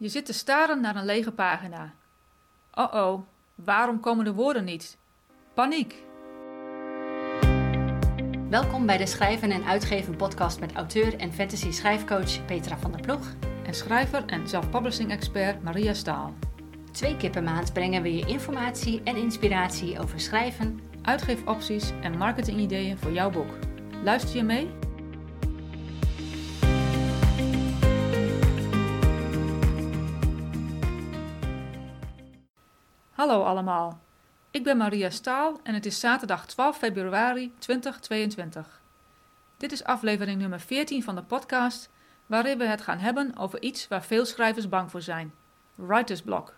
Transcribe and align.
Je 0.00 0.08
zit 0.08 0.26
te 0.26 0.32
staren 0.32 0.80
naar 0.80 0.96
een 0.96 1.04
lege 1.04 1.32
pagina. 1.32 1.92
Oh 2.74 2.94
oh, 2.94 3.20
waarom 3.54 4.00
komen 4.00 4.24
de 4.24 4.32
woorden 4.32 4.64
niet? 4.64 4.98
Paniek! 5.54 6.02
Welkom 8.48 8.86
bij 8.86 8.96
de 8.96 9.06
Schrijven 9.06 9.50
en 9.50 9.64
Uitgeven 9.64 10.16
podcast 10.16 10.60
met 10.60 10.72
auteur 10.72 11.18
en 11.18 11.32
fantasy 11.32 11.70
schrijfcoach 11.70 12.44
Petra 12.44 12.78
van 12.78 12.92
der 12.92 13.00
Ploeg. 13.00 13.26
En 13.66 13.74
schrijver 13.74 14.24
en 14.26 14.48
self-publishing 14.48 15.10
expert 15.10 15.62
Maria 15.62 15.94
Staal. 15.94 16.34
Twee 16.92 17.16
keer 17.16 17.30
per 17.30 17.42
maand 17.42 17.72
brengen 17.72 18.02
we 18.02 18.14
je 18.14 18.26
informatie 18.26 19.02
en 19.02 19.16
inspiratie 19.16 20.00
over 20.00 20.20
schrijven, 20.20 20.80
Uitgeefopties 21.02 21.92
en 22.02 22.18
marketingideeën 22.18 22.98
voor 22.98 23.12
jouw 23.12 23.30
boek. 23.30 23.50
Luister 24.04 24.36
je 24.36 24.42
mee? 24.42 24.70
Hallo 33.20 33.42
allemaal, 33.42 34.00
ik 34.50 34.64
ben 34.64 34.76
Maria 34.76 35.10
Staal 35.10 35.60
en 35.62 35.74
het 35.74 35.86
is 35.86 36.00
zaterdag 36.00 36.46
12 36.46 36.76
februari 36.76 37.52
2022. 37.58 38.80
Dit 39.56 39.72
is 39.72 39.84
aflevering 39.84 40.40
nummer 40.40 40.60
14 40.60 41.02
van 41.02 41.14
de 41.14 41.22
podcast, 41.22 41.90
waarin 42.26 42.58
we 42.58 42.64
het 42.64 42.80
gaan 42.80 42.98
hebben 42.98 43.36
over 43.36 43.62
iets 43.62 43.88
waar 43.88 44.02
veel 44.02 44.24
schrijvers 44.24 44.68
bang 44.68 44.90
voor 44.90 45.02
zijn: 45.02 45.34
writer's 45.74 46.22
block. 46.22 46.54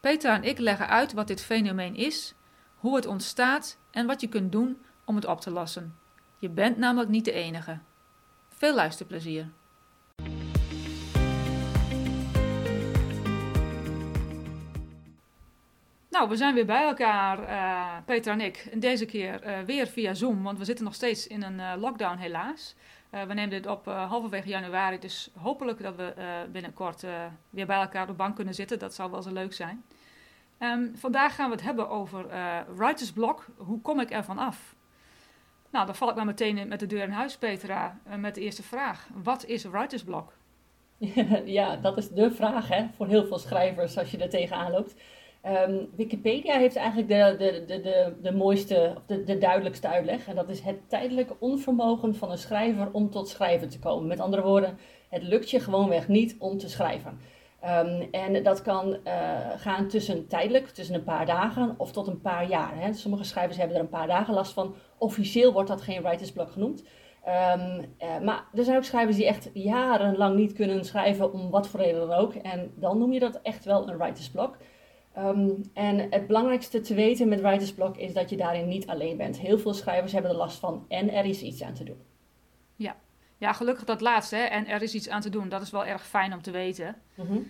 Peter 0.00 0.32
en 0.32 0.42
ik 0.44 0.58
leggen 0.58 0.88
uit 0.88 1.12
wat 1.12 1.26
dit 1.26 1.42
fenomeen 1.42 1.94
is, 1.94 2.34
hoe 2.76 2.96
het 2.96 3.06
ontstaat 3.06 3.76
en 3.90 4.06
wat 4.06 4.20
je 4.20 4.28
kunt 4.28 4.52
doen 4.52 4.82
om 5.04 5.14
het 5.14 5.26
op 5.26 5.40
te 5.40 5.50
lossen. 5.50 5.96
Je 6.38 6.48
bent 6.48 6.76
namelijk 6.76 7.10
niet 7.10 7.24
de 7.24 7.32
enige. 7.32 7.78
Veel 8.48 8.74
luisterplezier. 8.74 9.48
Nou, 16.16 16.28
we 16.28 16.36
zijn 16.36 16.54
weer 16.54 16.66
bij 16.66 16.82
elkaar, 16.82 17.40
uh, 17.40 17.96
Peter 18.04 18.32
en 18.32 18.40
ik. 18.40 18.68
En 18.72 18.80
deze 18.80 19.04
keer 19.04 19.46
uh, 19.46 19.58
weer 19.60 19.86
via 19.86 20.14
Zoom, 20.14 20.42
want 20.42 20.58
we 20.58 20.64
zitten 20.64 20.84
nog 20.84 20.94
steeds 20.94 21.26
in 21.26 21.42
een 21.42 21.58
uh, 21.58 21.72
lockdown 21.78 22.18
helaas. 22.18 22.74
we 23.10 23.34
nemen 23.34 23.50
dit 23.50 23.66
op 23.66 23.84
halverwege 23.86 24.48
januari, 24.48 24.98
dus 24.98 25.30
hopelijk 25.38 25.82
dat 25.82 25.96
we 25.96 26.12
binnenkort 26.52 27.04
weer 27.50 27.66
bij 27.66 27.80
elkaar 27.80 28.02
op 28.02 28.08
de 28.08 28.14
bank 28.14 28.36
kunnen 28.36 28.54
zitten. 28.54 28.78
Dat 28.78 28.94
zou 28.94 29.10
wel 29.10 29.22
zo 29.22 29.32
leuk 29.32 29.52
zijn. 29.52 29.84
Um, 30.58 30.92
vandaag 30.96 31.34
gaan 31.34 31.48
we 31.48 31.54
het 31.54 31.64
hebben 31.64 31.88
over 31.88 32.26
writer's 32.76 33.12
block. 33.12 33.46
Hoe 33.56 33.80
kom 33.80 34.00
ik 34.00 34.10
ervan 34.10 34.38
af? 34.38 34.74
Nou, 35.70 35.86
dan 35.86 35.94
val 35.94 36.08
ik 36.08 36.14
maar 36.14 36.24
meteen 36.24 36.68
met 36.68 36.80
de 36.80 36.86
deur 36.86 37.02
in 37.02 37.10
huis, 37.10 37.36
Petra, 37.36 37.98
met 38.16 38.34
de 38.34 38.40
eerste 38.40 38.62
vraag. 38.62 39.08
Wat 39.22 39.44
is 39.44 39.64
writer's 39.64 40.04
block? 40.04 40.32
Ja, 41.44 41.76
dat 41.76 41.98
is 41.98 42.08
de 42.08 42.30
vraag 42.30 42.68
hè, 42.68 42.86
voor 42.96 43.06
heel 43.06 43.26
veel 43.26 43.38
schrijvers 43.38 43.98
als 43.98 44.10
je 44.10 44.18
er 44.18 44.28
tegenaan 44.28 44.70
loopt. 44.70 44.94
Um, 45.48 45.88
Wikipedia 45.96 46.58
heeft 46.58 46.76
eigenlijk 46.76 47.08
de, 47.08 47.64
de, 47.66 47.80
de, 47.80 48.12
de, 48.22 48.32
mooiste, 48.32 48.94
de, 49.06 49.24
de 49.24 49.38
duidelijkste 49.38 49.88
uitleg. 49.88 50.28
En 50.28 50.34
dat 50.34 50.48
is 50.48 50.60
het 50.60 50.88
tijdelijke 50.88 51.36
onvermogen 51.38 52.14
van 52.14 52.30
een 52.30 52.38
schrijver 52.38 52.88
om 52.92 53.10
tot 53.10 53.28
schrijven 53.28 53.68
te 53.68 53.78
komen. 53.78 54.06
Met 54.06 54.20
andere 54.20 54.42
woorden, 54.42 54.78
het 55.08 55.22
lukt 55.22 55.50
je 55.50 55.60
gewoonweg 55.60 56.08
niet 56.08 56.36
om 56.38 56.58
te 56.58 56.68
schrijven. 56.68 57.18
Um, 57.64 58.08
en 58.10 58.42
dat 58.42 58.62
kan 58.62 58.88
uh, 58.88 59.20
gaan 59.56 59.88
tussen 59.88 60.26
tijdelijk, 60.26 60.68
tussen 60.68 60.94
een 60.94 61.04
paar 61.04 61.26
dagen 61.26 61.74
of 61.78 61.92
tot 61.92 62.06
een 62.06 62.20
paar 62.20 62.48
jaar. 62.48 62.72
Hè. 62.74 62.92
Sommige 62.92 63.24
schrijvers 63.24 63.56
hebben 63.56 63.76
er 63.76 63.82
een 63.82 63.88
paar 63.88 64.06
dagen 64.06 64.34
last 64.34 64.52
van. 64.52 64.74
Officieel 64.98 65.52
wordt 65.52 65.68
dat 65.68 65.82
geen 65.82 66.02
writer's 66.02 66.32
block 66.32 66.50
genoemd. 66.50 66.84
Um, 67.54 67.84
uh, 67.98 68.24
maar 68.24 68.44
er 68.54 68.64
zijn 68.64 68.76
ook 68.76 68.84
schrijvers 68.84 69.16
die 69.16 69.26
echt 69.26 69.50
jarenlang 69.52 70.36
niet 70.36 70.52
kunnen 70.52 70.84
schrijven 70.84 71.32
om 71.32 71.50
wat 71.50 71.68
voor 71.68 71.80
reden 71.80 72.08
dan 72.08 72.18
ook. 72.18 72.34
En 72.34 72.72
dan 72.76 72.98
noem 72.98 73.12
je 73.12 73.20
dat 73.20 73.40
echt 73.42 73.64
wel 73.64 73.88
een 73.88 73.98
writer's 73.98 74.30
block. 74.30 74.56
Um, 75.18 75.70
en 75.74 76.06
het 76.10 76.26
belangrijkste 76.26 76.80
te 76.80 76.94
weten 76.94 77.28
met 77.28 77.40
writer's 77.40 77.72
block 77.72 77.96
is 77.96 78.12
dat 78.12 78.30
je 78.30 78.36
daarin 78.36 78.68
niet 78.68 78.86
alleen 78.86 79.16
bent. 79.16 79.38
Heel 79.38 79.58
veel 79.58 79.74
schrijvers 79.74 80.12
hebben 80.12 80.30
er 80.30 80.36
last 80.36 80.58
van 80.58 80.84
en 80.88 81.12
er 81.12 81.24
is 81.24 81.42
iets 81.42 81.62
aan 81.62 81.74
te 81.74 81.84
doen. 81.84 82.02
Ja, 82.74 82.96
ja 83.38 83.52
gelukkig 83.52 83.84
dat 83.84 84.00
laatste. 84.00 84.36
Hè? 84.36 84.42
En 84.42 84.66
er 84.66 84.82
is 84.82 84.94
iets 84.94 85.08
aan 85.08 85.20
te 85.20 85.30
doen. 85.30 85.48
Dat 85.48 85.62
is 85.62 85.70
wel 85.70 85.86
erg 85.86 86.06
fijn 86.06 86.32
om 86.32 86.42
te 86.42 86.50
weten. 86.50 86.96
Mm 87.14 87.26
-hmm. 87.26 87.46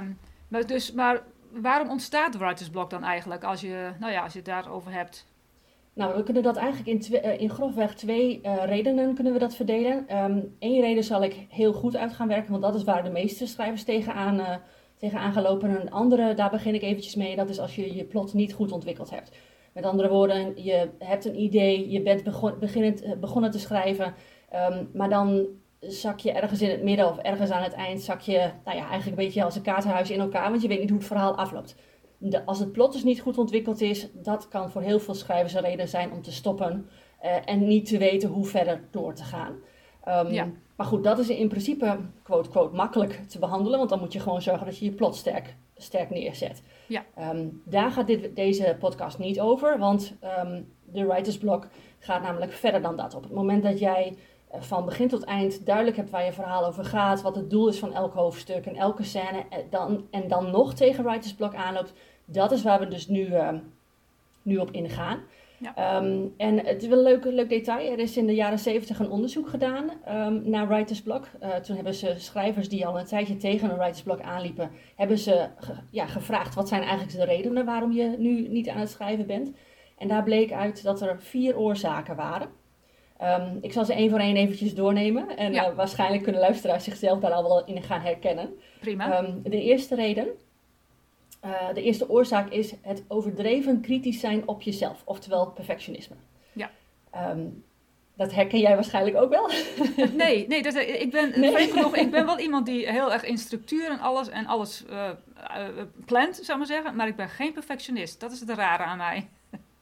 um, 0.00 0.18
maar, 0.48 0.66
dus, 0.66 0.92
maar 0.92 1.22
waarom 1.50 1.88
ontstaat 1.88 2.36
writer's 2.36 2.70
block 2.70 2.90
dan 2.90 3.04
eigenlijk 3.04 3.44
als 3.44 3.60
je, 3.60 3.92
nou 4.00 4.12
ja, 4.12 4.22
als 4.22 4.32
je 4.32 4.38
het 4.38 4.48
daarover 4.48 4.92
hebt? 4.92 5.26
Nou, 5.92 6.16
we 6.16 6.22
kunnen 6.22 6.42
dat 6.42 6.56
eigenlijk 6.56 6.88
in, 6.88 7.00
twee, 7.00 7.22
uh, 7.22 7.40
in 7.40 7.50
grofweg 7.50 7.94
twee 7.94 8.40
uh, 8.42 8.64
redenen 8.64 9.14
kunnen 9.14 9.32
we 9.32 9.38
dat 9.38 9.56
verdelen. 9.56 10.04
Eén 10.08 10.54
um, 10.60 10.80
reden 10.80 11.04
zal 11.04 11.22
ik 11.22 11.46
heel 11.48 11.72
goed 11.72 11.96
uit 11.96 12.12
gaan 12.12 12.28
werken, 12.28 12.50
want 12.50 12.62
dat 12.62 12.74
is 12.74 12.84
waar 12.84 13.02
de 13.02 13.10
meeste 13.10 13.46
schrijvers 13.46 13.84
tegenaan 13.84 14.40
uh, 14.40 14.54
tegenaan 15.00 15.32
gelopen. 15.32 15.80
Een 15.80 15.90
andere, 15.90 16.34
daar 16.34 16.50
begin 16.50 16.74
ik 16.74 16.82
eventjes 16.82 17.14
mee, 17.14 17.36
dat 17.36 17.48
is 17.48 17.58
als 17.58 17.76
je 17.76 17.94
je 17.94 18.04
plot 18.04 18.34
niet 18.34 18.52
goed 18.52 18.72
ontwikkeld 18.72 19.10
hebt. 19.10 19.36
Met 19.72 19.84
andere 19.84 20.08
woorden, 20.08 20.62
je 20.62 20.88
hebt 20.98 21.24
een 21.24 21.40
idee, 21.40 21.90
je 21.90 22.02
bent 22.02 22.24
begon, 22.24 22.60
eh, 22.60 23.12
begonnen 23.20 23.50
te 23.50 23.58
schrijven, 23.58 24.14
um, 24.54 24.90
maar 24.92 25.08
dan 25.08 25.46
zak 25.80 26.18
je 26.18 26.32
ergens 26.32 26.62
in 26.62 26.70
het 26.70 26.82
midden 26.82 27.08
of 27.08 27.18
ergens 27.18 27.50
aan 27.50 27.62
het 27.62 27.72
eind, 27.72 28.00
zak 28.00 28.20
je 28.20 28.50
nou 28.64 28.76
ja, 28.76 28.88
eigenlijk 28.88 29.06
een 29.06 29.24
beetje 29.24 29.44
als 29.44 29.56
een 29.56 29.62
kaartenhuis 29.62 30.10
in 30.10 30.20
elkaar, 30.20 30.50
want 30.50 30.62
je 30.62 30.68
weet 30.68 30.80
niet 30.80 30.88
hoe 30.88 30.98
het 30.98 31.06
verhaal 31.06 31.34
afloopt. 31.34 31.74
Als 32.44 32.58
het 32.58 32.72
plot 32.72 32.92
dus 32.92 33.04
niet 33.04 33.20
goed 33.20 33.38
ontwikkeld 33.38 33.80
is, 33.80 34.08
dat 34.12 34.48
kan 34.48 34.70
voor 34.70 34.82
heel 34.82 35.00
veel 35.00 35.14
schrijvers 35.14 35.54
een 35.54 35.60
reden 35.60 35.88
zijn 35.88 36.12
om 36.12 36.22
te 36.22 36.32
stoppen 36.32 36.88
uh, 37.24 37.36
en 37.44 37.66
niet 37.66 37.86
te 37.86 37.98
weten 37.98 38.28
hoe 38.28 38.44
verder 38.44 38.88
door 38.90 39.14
te 39.14 39.24
gaan. 39.24 39.52
Um, 40.08 40.32
ja. 40.32 40.48
Maar 40.80 40.88
goed, 40.88 41.04
dat 41.04 41.18
is 41.18 41.28
in 41.28 41.48
principe, 41.48 41.98
quote, 42.22 42.48
quote, 42.48 42.74
makkelijk 42.74 43.12
te 43.28 43.38
behandelen, 43.38 43.78
want 43.78 43.90
dan 43.90 43.98
moet 43.98 44.12
je 44.12 44.20
gewoon 44.20 44.42
zorgen 44.42 44.66
dat 44.66 44.78
je 44.78 44.84
je 44.84 44.92
plot 44.92 45.16
sterk, 45.16 45.56
sterk 45.76 46.10
neerzet. 46.10 46.62
Ja. 46.86 47.04
Um, 47.18 47.62
daar 47.64 47.90
gaat 47.90 48.06
dit, 48.06 48.36
deze 48.36 48.76
podcast 48.78 49.18
niet 49.18 49.40
over, 49.40 49.78
want 49.78 50.16
um, 50.44 50.72
de 50.84 51.06
writer's 51.06 51.38
block 51.38 51.68
gaat 51.98 52.22
namelijk 52.22 52.52
verder 52.52 52.82
dan 52.82 52.96
dat. 52.96 53.14
Op 53.14 53.22
het 53.22 53.32
moment 53.32 53.62
dat 53.62 53.78
jij 53.78 54.16
uh, 54.54 54.60
van 54.60 54.84
begin 54.84 55.08
tot 55.08 55.24
eind 55.24 55.66
duidelijk 55.66 55.96
hebt 55.96 56.10
waar 56.10 56.24
je 56.24 56.32
verhaal 56.32 56.66
over 56.66 56.84
gaat, 56.84 57.22
wat 57.22 57.36
het 57.36 57.50
doel 57.50 57.68
is 57.68 57.78
van 57.78 57.94
elk 57.94 58.14
hoofdstuk 58.14 58.66
en 58.66 58.76
elke 58.76 59.02
scène, 59.02 59.44
en 59.50 59.64
dan, 59.70 60.06
en 60.10 60.28
dan 60.28 60.50
nog 60.50 60.74
tegen 60.74 61.04
writer's 61.04 61.34
block 61.34 61.54
aanloopt, 61.54 61.92
dat 62.24 62.52
is 62.52 62.62
waar 62.62 62.80
we 62.80 62.88
dus 62.88 63.08
nu, 63.08 63.26
uh, 63.26 63.48
nu 64.42 64.56
op 64.56 64.70
ingaan. 64.70 65.20
Ja. 65.60 65.96
Um, 65.96 66.34
en 66.36 66.66
het 66.66 66.82
is 66.82 66.88
wel 66.88 66.98
een 66.98 67.04
leuk, 67.04 67.24
leuk 67.24 67.48
detail. 67.48 67.92
Er 67.92 67.98
is 67.98 68.16
in 68.16 68.26
de 68.26 68.34
jaren 68.34 68.58
70 68.58 68.98
een 68.98 69.10
onderzoek 69.10 69.48
gedaan 69.48 69.90
um, 70.08 70.50
naar 70.50 70.68
writer's 70.68 71.02
block. 71.02 71.28
Uh, 71.42 71.54
toen 71.54 71.74
hebben 71.74 71.94
ze 71.94 72.14
schrijvers 72.16 72.68
die 72.68 72.86
al 72.86 72.98
een 72.98 73.06
tijdje 73.06 73.36
tegen 73.36 73.70
een 73.70 73.76
writer's 73.76 74.02
block 74.02 74.20
aanliepen, 74.20 74.70
hebben 74.96 75.18
ze 75.18 75.48
ge, 75.56 75.72
ja, 75.90 76.06
gevraagd 76.06 76.54
wat 76.54 76.68
zijn 76.68 76.82
eigenlijk 76.82 77.12
de 77.12 77.24
redenen 77.24 77.64
waarom 77.64 77.92
je 77.92 78.14
nu 78.18 78.48
niet 78.48 78.68
aan 78.68 78.80
het 78.80 78.90
schrijven 78.90 79.26
bent. 79.26 79.52
En 79.98 80.08
daar 80.08 80.22
bleek 80.22 80.52
uit 80.52 80.82
dat 80.82 81.00
er 81.00 81.22
vier 81.22 81.58
oorzaken 81.58 82.16
waren. 82.16 82.48
Um, 83.22 83.58
ik 83.60 83.72
zal 83.72 83.84
ze 83.84 83.94
één 83.94 84.10
voor 84.10 84.18
één 84.18 84.36
eventjes 84.36 84.74
doornemen. 84.74 85.36
En 85.36 85.52
ja. 85.52 85.70
uh, 85.70 85.76
waarschijnlijk 85.76 86.22
kunnen 86.22 86.40
luisteraars 86.40 86.84
zichzelf 86.84 87.20
daar 87.20 87.32
al 87.32 87.42
wel 87.42 87.64
in 87.64 87.82
gaan 87.82 88.00
herkennen. 88.00 88.50
Prima. 88.80 89.22
de 89.42 89.62
eerste 89.62 89.94
reden 89.94 90.28
uh, 91.44 91.74
de 91.74 91.82
eerste 91.82 92.08
oorzaak 92.08 92.50
is 92.50 92.74
het 92.82 93.04
overdreven 93.08 93.80
kritisch 93.80 94.20
zijn 94.20 94.48
op 94.48 94.62
jezelf, 94.62 95.02
oftewel 95.04 95.50
perfectionisme. 95.50 96.16
Ja. 96.52 96.70
Um, 97.30 97.64
dat 98.20 98.32
herken 98.32 98.60
jij 98.60 98.74
waarschijnlijk 98.74 99.16
ook 99.16 99.30
wel. 99.30 99.50
nee, 100.24 100.46
nee, 100.46 100.62
dat, 100.62 100.74
ik, 100.74 101.10
ben, 101.10 101.40
nee. 101.40 101.68
Genoeg, 101.68 101.96
ik 101.96 102.10
ben 102.10 102.26
wel 102.26 102.38
iemand 102.46 102.66
die 102.66 102.90
heel 102.90 103.12
erg 103.12 103.24
in 103.24 103.38
structuur 103.38 103.90
en 103.90 103.98
alles, 103.98 104.28
en 104.28 104.46
alles 104.46 104.84
uh, 104.90 105.08
uh, 105.56 105.68
plant, 106.04 106.34
zou 106.34 106.50
ik 106.50 106.56
maar 106.56 106.76
zeggen. 106.76 106.96
Maar 106.96 107.08
ik 107.08 107.16
ben 107.16 107.28
geen 107.28 107.52
perfectionist. 107.52 108.20
Dat 108.20 108.32
is 108.32 108.40
het 108.40 108.50
rare 108.50 108.82
aan 108.82 108.96
mij. 108.96 109.28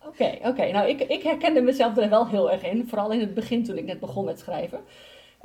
Oké, 0.07 0.25
oké. 0.39 0.49
Okay. 0.49 0.71
Nou, 0.71 0.89
ik, 0.89 1.01
ik 1.01 1.23
herkende 1.23 1.61
mezelf 1.61 1.97
er 1.97 2.09
wel 2.09 2.29
heel 2.29 2.51
erg 2.51 2.63
in. 2.63 2.89
Vooral 2.89 3.13
in 3.13 3.21
het 3.21 3.35
begin 3.35 3.65
toen 3.65 3.79
ik 3.79 3.85
net 3.85 4.01
begon 4.01 4.25
met 4.25 4.39
schrijven. 4.39 4.81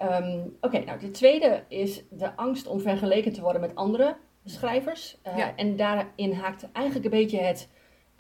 Um, 0.02 0.56
Oké, 0.62 0.76
okay, 0.76 0.84
nou 0.84 1.00
de 1.00 1.12
tweede 1.12 1.64
is 1.68 2.04
de 2.10 2.36
angst 2.36 2.68
om 2.68 2.80
vergeleken 2.80 3.34
te 3.34 3.42
worden 3.42 3.62
met 3.62 3.76
anderen 3.76 4.18
schrijvers. 4.46 5.18
Uh, 5.28 5.38
ja. 5.38 5.56
En 5.56 5.76
daarin 5.76 6.34
haakt 6.34 6.72
eigenlijk 6.72 7.06
een 7.06 7.20
beetje 7.20 7.40
het 7.40 7.70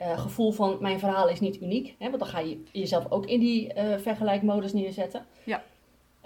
uh, 0.02 0.20
gevoel 0.20 0.52
van 0.52 0.78
mijn 0.80 1.00
verhaal 1.00 1.30
is 1.30 1.40
niet 1.40 1.62
uniek. 1.62 1.96
Hè, 2.00 2.08
want 2.08 2.20
dan 2.20 2.28
ga 2.28 2.40
je 2.40 2.64
jezelf 2.72 3.12
ook 3.12 3.25
in 3.25 3.40
die 3.40 3.74
uh, 3.75 3.98
vergelijkmodus 3.98 4.74
neerzetten. 4.74 5.25
Ja. 5.44 5.64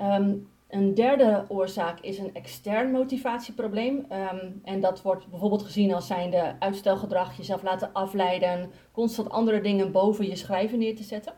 Um, 0.01 0.49
een 0.67 0.93
derde 0.93 1.45
oorzaak 1.47 1.99
is 1.99 2.17
een 2.17 2.33
extern 2.33 2.91
motivatieprobleem. 2.91 4.05
Um, 4.11 4.61
en 4.63 4.81
dat 4.81 5.01
wordt 5.01 5.29
bijvoorbeeld 5.29 5.63
gezien 5.63 5.93
als 5.93 6.07
zijnde 6.07 6.55
uitstelgedrag, 6.59 7.37
jezelf 7.37 7.63
laten 7.63 7.93
afleiden, 7.93 8.71
constant 8.91 9.29
andere 9.29 9.61
dingen 9.61 9.91
boven 9.91 10.27
je 10.27 10.35
schrijven 10.35 10.79
neer 10.79 10.95
te 10.95 11.03
zetten. 11.03 11.33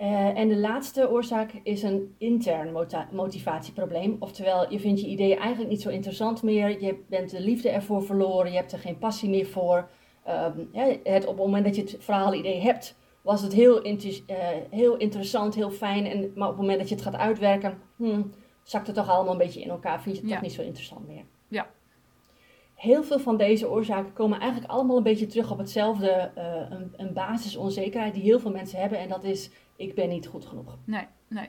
Uh, 0.00 0.38
en 0.38 0.48
de 0.48 0.56
laatste 0.56 1.10
oorzaak 1.10 1.52
is 1.62 1.82
een 1.82 2.14
intern 2.18 2.86
motivatieprobleem. 3.12 4.16
Oftewel, 4.18 4.72
je 4.72 4.80
vindt 4.80 5.00
je 5.00 5.06
idee 5.06 5.36
eigenlijk 5.36 5.70
niet 5.70 5.82
zo 5.82 5.88
interessant 5.88 6.42
meer. 6.42 6.82
Je 6.82 7.04
bent 7.08 7.30
de 7.30 7.40
liefde 7.40 7.68
ervoor 7.68 8.02
verloren. 8.02 8.50
Je 8.50 8.56
hebt 8.56 8.72
er 8.72 8.78
geen 8.78 8.98
passie 8.98 9.28
meer 9.28 9.46
voor. 9.46 9.88
Um, 10.28 10.68
ja, 10.72 10.96
het, 11.02 11.26
op 11.26 11.36
het 11.36 11.46
moment 11.46 11.64
dat 11.64 11.76
je 11.76 11.82
het 11.82 11.96
verhaalidee 11.98 12.60
hebt, 12.60 12.96
was 13.22 13.42
het 13.42 13.52
heel, 13.52 13.86
uh, 13.86 13.96
heel 14.70 14.96
interessant, 14.96 15.54
heel 15.54 15.70
fijn. 15.70 16.06
En, 16.06 16.32
maar 16.34 16.48
op 16.48 16.52
het 16.54 16.62
moment 16.62 16.78
dat 16.78 16.88
je 16.88 16.94
het 16.94 17.04
gaat 17.04 17.16
uitwerken, 17.16 17.78
hmm, 17.96 18.32
zakt 18.62 18.86
het 18.86 18.96
toch 18.96 19.08
allemaal 19.08 19.32
een 19.32 19.38
beetje 19.38 19.62
in 19.62 19.70
elkaar. 19.70 20.02
Vind 20.02 20.16
je 20.16 20.20
het 20.20 20.30
Ja. 20.30 20.36
toch 20.36 20.46
niet 20.46 20.56
zo 20.56 20.62
interessant 20.62 21.06
meer. 21.06 21.24
Heel 22.76 23.04
veel 23.04 23.18
van 23.18 23.36
deze 23.36 23.68
oorzaken 23.68 24.12
komen 24.12 24.40
eigenlijk 24.40 24.72
allemaal 24.72 24.96
een 24.96 25.02
beetje 25.02 25.26
terug 25.26 25.50
op 25.50 25.58
hetzelfde, 25.58 26.10
eh, 26.10 26.70
een, 26.70 26.94
een 26.96 27.12
basisonzekerheid 27.12 28.14
die 28.14 28.22
heel 28.22 28.40
veel 28.40 28.50
mensen 28.50 28.80
hebben. 28.80 28.98
En 28.98 29.08
dat 29.08 29.24
is, 29.24 29.50
ik 29.76 29.94
ben 29.94 30.08
niet 30.08 30.26
goed 30.26 30.46
genoeg. 30.46 30.76
Nee, 30.84 31.06
nee. 31.28 31.48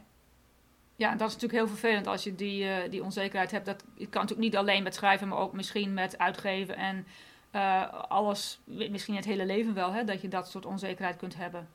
Ja, 0.96 1.12
dat 1.16 1.28
is 1.28 1.34
natuurlijk 1.34 1.60
heel 1.60 1.68
vervelend 1.68 2.08
als 2.08 2.24
je 2.24 2.36
die, 2.36 2.64
eh, 2.64 2.90
die 2.90 3.04
onzekerheid 3.04 3.52
hebt. 3.52 3.66
Dat 3.66 3.84
het 3.98 4.10
kan 4.10 4.22
natuurlijk 4.22 4.50
niet 4.50 4.58
alleen 4.58 4.84
met 4.84 4.96
schrijven, 4.96 5.28
maar 5.28 5.38
ook 5.38 5.54
misschien 5.54 5.94
met 5.94 6.18
uitgeven 6.18 6.76
en 6.78 7.08
eh, 7.52 7.94
alles, 8.08 8.60
misschien 8.66 9.16
het 9.16 9.26
hele 9.26 9.46
leven 9.46 9.74
wel, 9.74 9.94
hè, 9.94 10.04
dat 10.04 10.22
je 10.22 10.28
dat 10.28 10.50
soort 10.50 10.66
onzekerheid 10.66 11.18
kunt 11.18 11.36
hebben. 11.36 11.68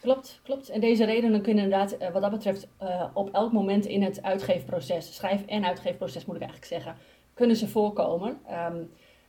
Klopt, 0.00 0.40
klopt. 0.42 0.68
En 0.68 0.80
deze 0.80 1.04
redenen 1.04 1.42
kunnen 1.42 1.64
inderdaad, 1.64 1.96
wat 2.12 2.22
dat 2.22 2.30
betreft, 2.30 2.68
op 3.14 3.34
elk 3.34 3.52
moment 3.52 3.86
in 3.86 4.02
het 4.02 4.22
uitgeefproces, 4.22 5.14
schrijf- 5.14 5.46
en 5.46 5.64
uitgeefproces 5.64 6.24
moet 6.24 6.36
ik 6.36 6.42
eigenlijk 6.42 6.72
zeggen, 6.72 6.96
kunnen 7.38 7.56
ze 7.56 7.68
voorkomen. 7.68 8.40
Ehm, 8.46 8.76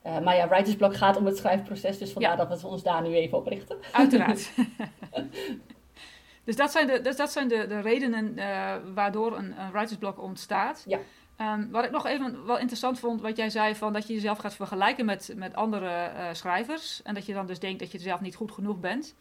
eh, 0.02 0.20
maar 0.20 0.36
ja, 0.36 0.48
writersblok 0.48 0.96
gaat 0.96 1.18
om 1.18 1.26
het 1.26 1.38
schrijfproces, 1.38 1.98
dus 1.98 2.12
vandaar 2.12 2.38
Ja. 2.38 2.46
dat 2.46 2.62
we 2.62 2.68
ons 2.68 2.84
daar 2.84 3.02
nu 3.02 3.16
even 3.16 3.38
op 3.38 3.48
richten. 3.48 3.78
Uiteraard. 3.92 4.52
dus 6.48 6.56
dat 6.56 6.72
zijn 6.72 6.88
de, 6.88 7.02
dus 7.02 7.16
dat 7.16 7.32
zijn 7.32 7.48
de, 7.48 7.68
de 7.68 7.80
redenen 7.80 8.38
eh, 8.38 8.76
waardoor 8.94 9.38
een, 9.38 9.60
een 9.60 9.72
writersblok 9.72 10.22
ontstaat. 10.22 10.84
Ja. 10.88 11.00
Ehm, 11.36 11.70
wat 11.70 11.86
ik 11.86 11.92
nog 11.92 12.06
even 12.06 12.46
wel 12.46 12.58
interessant 12.58 13.00
vond, 13.00 13.22
wat 13.22 13.38
jij 13.38 13.50
zei, 13.50 13.76
van 13.76 13.94
dat 13.94 14.08
je 14.08 14.14
jezelf 14.14 14.38
gaat 14.38 14.56
vergelijken 14.56 15.06
met, 15.06 15.34
met 15.36 15.56
andere 15.56 15.90
eh, 15.90 16.26
schrijvers. 16.32 17.02
En 17.04 17.14
dat 17.14 17.26
je 17.26 17.34
dan 17.34 17.48
dus 17.48 17.60
denkt 17.60 17.80
dat 17.80 17.92
je 17.92 18.00
zelf 18.00 18.22
niet 18.22 18.36
goed 18.36 18.52
genoeg 18.52 18.80
bent. 18.80 19.16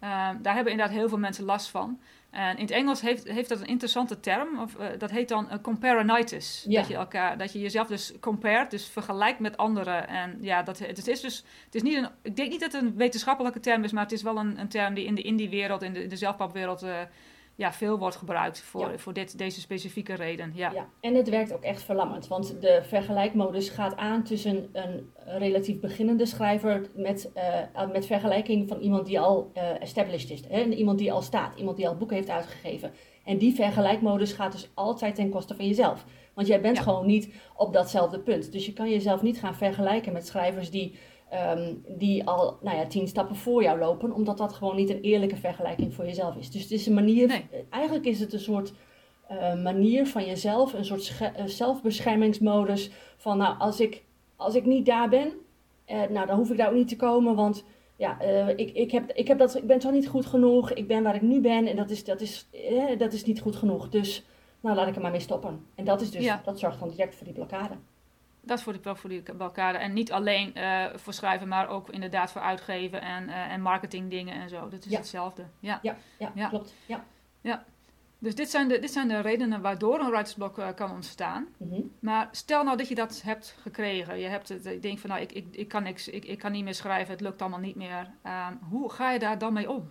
Ehm, 0.00 0.42
daar 0.42 0.54
hebben 0.54 0.72
inderdaad 0.72 0.96
heel 0.96 1.08
veel 1.08 1.18
mensen 1.18 1.44
last 1.44 1.68
van. 1.68 2.00
En 2.30 2.56
in 2.56 2.62
het 2.62 2.70
Engels 2.70 3.00
heeft, 3.00 3.28
heeft 3.28 3.48
dat 3.48 3.60
een 3.60 3.66
interessante 3.66 4.20
term. 4.20 4.60
Of, 4.60 4.76
eh, 4.76 4.86
dat 4.98 5.10
heet 5.10 5.28
dan 5.28 5.60
comparinitis. 5.62 6.64
Ja. 6.68 6.80
Dat, 6.80 6.88
je 6.88 6.94
elkaar, 6.94 7.38
dat 7.38 7.52
je 7.52 7.60
jezelf 7.60 7.88
dus 7.88 8.12
compared, 8.20 8.70
dus 8.70 8.86
vergelijkt 8.88 9.38
met 9.38 9.56
anderen. 9.56 10.08
En 10.08 10.38
ja, 10.40 10.62
dat, 10.62 10.78
het 10.78 11.08
is 11.08 11.20
dus... 11.20 11.44
Het 11.64 11.74
is 11.74 11.82
niet 11.82 11.96
een, 11.96 12.08
ik 12.22 12.36
denk 12.36 12.50
niet 12.50 12.60
dat 12.60 12.72
het 12.72 12.82
een 12.82 12.96
wetenschappelijke 12.96 13.60
term 13.60 13.84
is, 13.84 13.92
maar 13.92 14.02
het 14.02 14.12
is 14.12 14.22
wel 14.22 14.36
een, 14.36 14.60
een 14.60 14.68
term 14.68 14.94
die 14.94 15.04
in 15.04 15.14
de 15.14 15.22
indie-wereld, 15.22 15.82
in 15.82 15.92
de, 15.92 16.02
in 16.02 16.08
de 16.08 16.16
zelfpapwereld, 16.16 16.82
eh, 16.82 17.00
ja, 17.58 17.72
veel 17.72 17.98
wordt 17.98 18.16
gebruikt 18.16 18.60
voor, 18.60 18.90
Ja. 18.90 18.98
voor 18.98 19.12
dit, 19.12 19.38
deze 19.38 19.60
specifieke 19.60 20.14
reden. 20.14 20.52
Ja. 20.54 20.70
Ja, 20.72 20.88
en 21.00 21.14
het 21.14 21.28
werkt 21.28 21.52
ook 21.52 21.62
echt 21.62 21.82
verlammend, 21.82 22.28
want 22.28 22.60
de 22.60 22.80
vergelijkmodus 22.82 23.68
gaat 23.68 23.96
aan 23.96 24.22
tussen 24.22 24.68
een 24.72 25.12
relatief 25.24 25.80
beginnende 25.80 26.26
schrijver 26.26 26.86
met, 26.94 27.30
eh, 27.34 27.90
met 27.92 28.06
vergelijking 28.06 28.68
van 28.68 28.78
iemand 28.80 29.06
die 29.06 29.20
al 29.20 29.50
eh, 29.54 29.80
established 29.82 30.30
is. 30.30 30.42
Hè? 30.48 30.62
Iemand 30.62 30.98
die 30.98 31.12
al 31.12 31.22
staat, 31.22 31.58
iemand 31.58 31.76
die 31.76 31.88
al 31.88 31.96
boeken 31.96 32.16
heeft 32.16 32.30
uitgegeven. 32.30 32.92
En 33.24 33.38
die 33.38 33.54
vergelijkmodus 33.54 34.32
gaat 34.32 34.52
dus 34.52 34.70
altijd 34.74 35.14
ten 35.14 35.30
koste 35.30 35.54
van 35.54 35.66
jezelf. 35.66 36.04
Want 36.34 36.46
jij 36.46 36.60
bent 36.60 36.76
Ja. 36.76 36.82
gewoon 36.82 37.06
niet 37.06 37.34
op 37.56 37.72
datzelfde 37.72 38.18
punt. 38.20 38.52
Dus 38.52 38.66
je 38.66 38.72
kan 38.72 38.90
jezelf 38.90 39.22
niet 39.22 39.38
gaan 39.38 39.54
vergelijken 39.54 40.12
met 40.12 40.26
schrijvers 40.26 40.70
die, 40.70 40.98
ehm, 41.30 41.74
die 41.86 42.24
al 42.26 42.58
nou 42.62 42.76
ja, 42.76 42.86
tien 42.86 43.08
stappen 43.08 43.36
voor 43.36 43.62
jou 43.62 43.78
lopen, 43.78 44.12
omdat 44.12 44.38
dat 44.38 44.52
gewoon 44.52 44.76
niet 44.76 44.90
een 44.90 45.00
eerlijke 45.00 45.36
vergelijking 45.36 45.94
voor 45.94 46.04
jezelf 46.04 46.36
is. 46.36 46.50
Dus 46.50 46.62
het 46.62 46.70
is 46.70 46.86
een 46.86 46.94
manier, 46.94 47.26
Nee. 47.26 47.46
eigenlijk 47.70 48.04
is 48.06 48.20
het 48.20 48.32
een 48.32 48.40
soort 48.40 48.72
eh, 49.28 49.62
manier 49.62 50.06
van 50.06 50.24
jezelf, 50.26 50.72
een 50.72 50.84
soort 50.84 51.12
eh, 51.20 51.44
zelfbeschermingsmodus. 51.46 52.90
Van 53.16 53.38
nou, 53.38 53.58
als 53.58 53.80
ik, 53.80 54.04
als 54.36 54.54
ik 54.54 54.66
niet 54.66 54.86
daar 54.86 55.08
ben, 55.08 55.32
eh, 55.84 56.02
nou, 56.10 56.26
dan 56.26 56.36
hoef 56.36 56.50
ik 56.50 56.56
daar 56.56 56.68
ook 56.68 56.74
niet 56.74 56.88
te 56.88 56.96
komen, 56.96 57.34
want 57.34 57.64
ja, 57.96 58.20
ik, 58.56 58.70
ik, 58.70 58.90
heb, 58.90 59.12
ik, 59.12 59.28
heb 59.28 59.38
dat, 59.38 59.56
ik 59.56 59.66
ben 59.66 59.78
toch 59.78 59.92
niet 59.92 60.08
goed 60.08 60.26
genoeg. 60.26 60.72
Ik 60.72 60.86
ben 60.86 61.02
waar 61.02 61.14
ik 61.14 61.22
nu 61.22 61.40
ben 61.40 61.66
en 61.66 61.76
dat 61.76 61.90
is, 61.90 62.04
dat 62.04 62.20
is, 62.20 62.48
eh, 62.52 62.98
dat 62.98 63.12
is 63.12 63.24
niet 63.24 63.40
goed 63.40 63.56
genoeg. 63.56 63.88
Dus 63.88 64.26
nou, 64.60 64.76
laat 64.76 64.88
ik 64.88 64.94
er 64.96 65.02
maar 65.02 65.10
mee 65.10 65.20
stoppen. 65.20 65.66
En 65.74 65.84
dat, 65.84 66.00
is 66.00 66.10
dus, 66.10 66.24
Ja. 66.24 66.42
dat 66.44 66.58
zorgt 66.58 66.78
dan 66.80 66.88
direct 66.88 67.14
voor 67.14 67.24
die 67.24 67.34
blokkade. 67.34 67.74
Dat 68.48 68.58
is 68.58 68.64
voor 68.64 68.72
die, 68.72 68.94
voor 68.94 69.10
die 69.10 69.22
blokkade. 69.22 69.78
En 69.78 69.92
niet 69.92 70.12
alleen 70.12 70.54
eh, 70.54 70.84
voor 70.94 71.12
schrijven, 71.12 71.48
maar 71.48 71.68
ook 71.68 71.88
inderdaad 71.90 72.32
voor 72.32 72.40
uitgeven 72.40 73.00
en, 73.00 73.28
eh 73.28 73.52
en 73.52 73.60
marketingdingen 73.60 74.34
en 74.40 74.48
zo. 74.48 74.68
Dat 74.68 74.84
is 74.84 74.90
Ja. 74.90 74.96
hetzelfde. 74.98 75.44
Ja. 75.60 75.78
Ja, 75.82 75.96
ja, 76.18 76.32
Ja. 76.34 76.48
klopt. 76.48 76.74
Ja. 76.86 77.04
Dus 78.20 78.34
dit 78.34 78.50
zijn, 78.50 78.68
de, 78.68 78.78
dit 78.78 78.90
zijn 78.92 79.08
de 79.08 79.20
redenen 79.20 79.60
waardoor 79.60 80.00
een 80.00 80.10
writersblok 80.10 80.58
eh, 80.58 80.68
kan 80.74 80.90
ontstaan. 80.90 81.46
Mhm. 81.56 81.80
Maar 82.00 82.28
stel 82.30 82.64
nou 82.64 82.76
dat 82.76 82.88
je 82.88 82.94
dat 82.94 83.22
hebt 83.24 83.56
gekregen. 83.62 84.18
Je 84.18 84.26
hebt 84.26 84.48
het, 84.48 84.64
je 84.64 84.78
denkt 84.80 85.00
van 85.00 85.10
nou, 85.10 85.22
ik, 85.22 85.32
ik, 85.32 85.46
ik, 85.50 85.68
kan 85.68 85.82
niks, 85.82 86.08
ik, 86.08 86.24
ik 86.24 86.38
kan 86.38 86.52
niet 86.52 86.64
meer 86.64 86.74
schrijven, 86.74 87.12
het 87.12 87.20
lukt 87.20 87.40
allemaal 87.40 87.58
niet 87.60 87.76
meer. 87.76 88.10
Ehm, 88.22 88.52
hoe 88.70 88.90
ga 88.92 89.10
je 89.12 89.18
daar 89.18 89.38
dan 89.38 89.52
mee 89.52 89.70
om? 89.70 89.88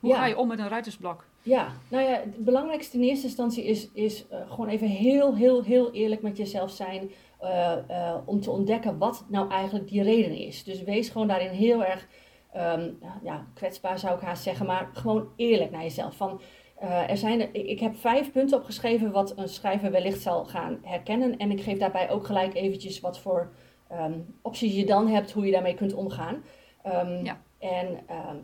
Hoe 0.00 0.10
Ja. 0.10 0.16
ga 0.18 0.26
je 0.26 0.36
om 0.38 0.48
met 0.48 0.58
een 0.58 0.68
writersblok? 0.68 1.24
Ja, 1.42 1.72
nou 1.88 2.02
ja, 2.04 2.10
het 2.10 2.44
belangrijkste 2.44 2.96
in 2.96 3.02
eerste 3.02 3.26
instantie 3.26 3.64
is, 3.64 3.88
is 3.92 4.24
gewoon 4.48 4.68
even 4.68 4.86
heel, 4.88 5.34
heel, 5.36 5.62
heel 5.62 5.92
eerlijk 5.92 6.22
met 6.22 6.36
jezelf 6.36 6.70
zijn. 6.70 7.10
Eh, 7.44 7.72
eh, 7.88 8.16
om 8.24 8.40
te 8.40 8.50
ontdekken 8.50 8.98
wat 8.98 9.24
nou 9.28 9.50
eigenlijk 9.50 9.88
die 9.88 10.02
reden 10.02 10.36
is. 10.36 10.64
Dus 10.64 10.82
wees 10.82 11.08
gewoon 11.08 11.28
daarin 11.28 11.50
heel 11.50 11.84
erg 11.84 12.06
ehm, 12.52 12.90
ja, 13.22 13.46
kwetsbaar 13.54 13.98
zou 13.98 14.14
ik 14.14 14.20
haast 14.20 14.42
zeggen, 14.42 14.66
maar 14.66 14.90
gewoon 14.92 15.28
eerlijk 15.36 15.70
naar 15.70 15.82
jezelf. 15.82 16.16
Van, 16.16 16.40
eh, 16.78 17.10
er 17.10 17.16
zijn, 17.16 17.40
ik, 17.40 17.66
ik 17.66 17.80
heb 17.80 17.96
vijf 17.96 18.32
punten 18.32 18.58
opgeschreven 18.58 19.10
wat 19.10 19.38
een 19.38 19.48
schrijver 19.48 19.90
wellicht 19.90 20.20
zal 20.20 20.44
gaan 20.44 20.78
herkennen. 20.82 21.36
En 21.36 21.50
ik 21.50 21.60
geef 21.60 21.78
daarbij 21.78 22.10
ook 22.10 22.26
gelijk 22.26 22.54
eventjes 22.54 23.00
wat 23.00 23.18
voor 23.18 23.52
ehm, 23.88 24.18
opties 24.42 24.74
je 24.74 24.86
dan 24.86 25.08
hebt, 25.08 25.32
hoe 25.32 25.46
je 25.46 25.52
daarmee 25.52 25.74
kunt 25.74 25.94
omgaan. 25.94 26.42
Ehm, 26.82 27.24
Ja. 27.24 27.40
En 27.58 27.98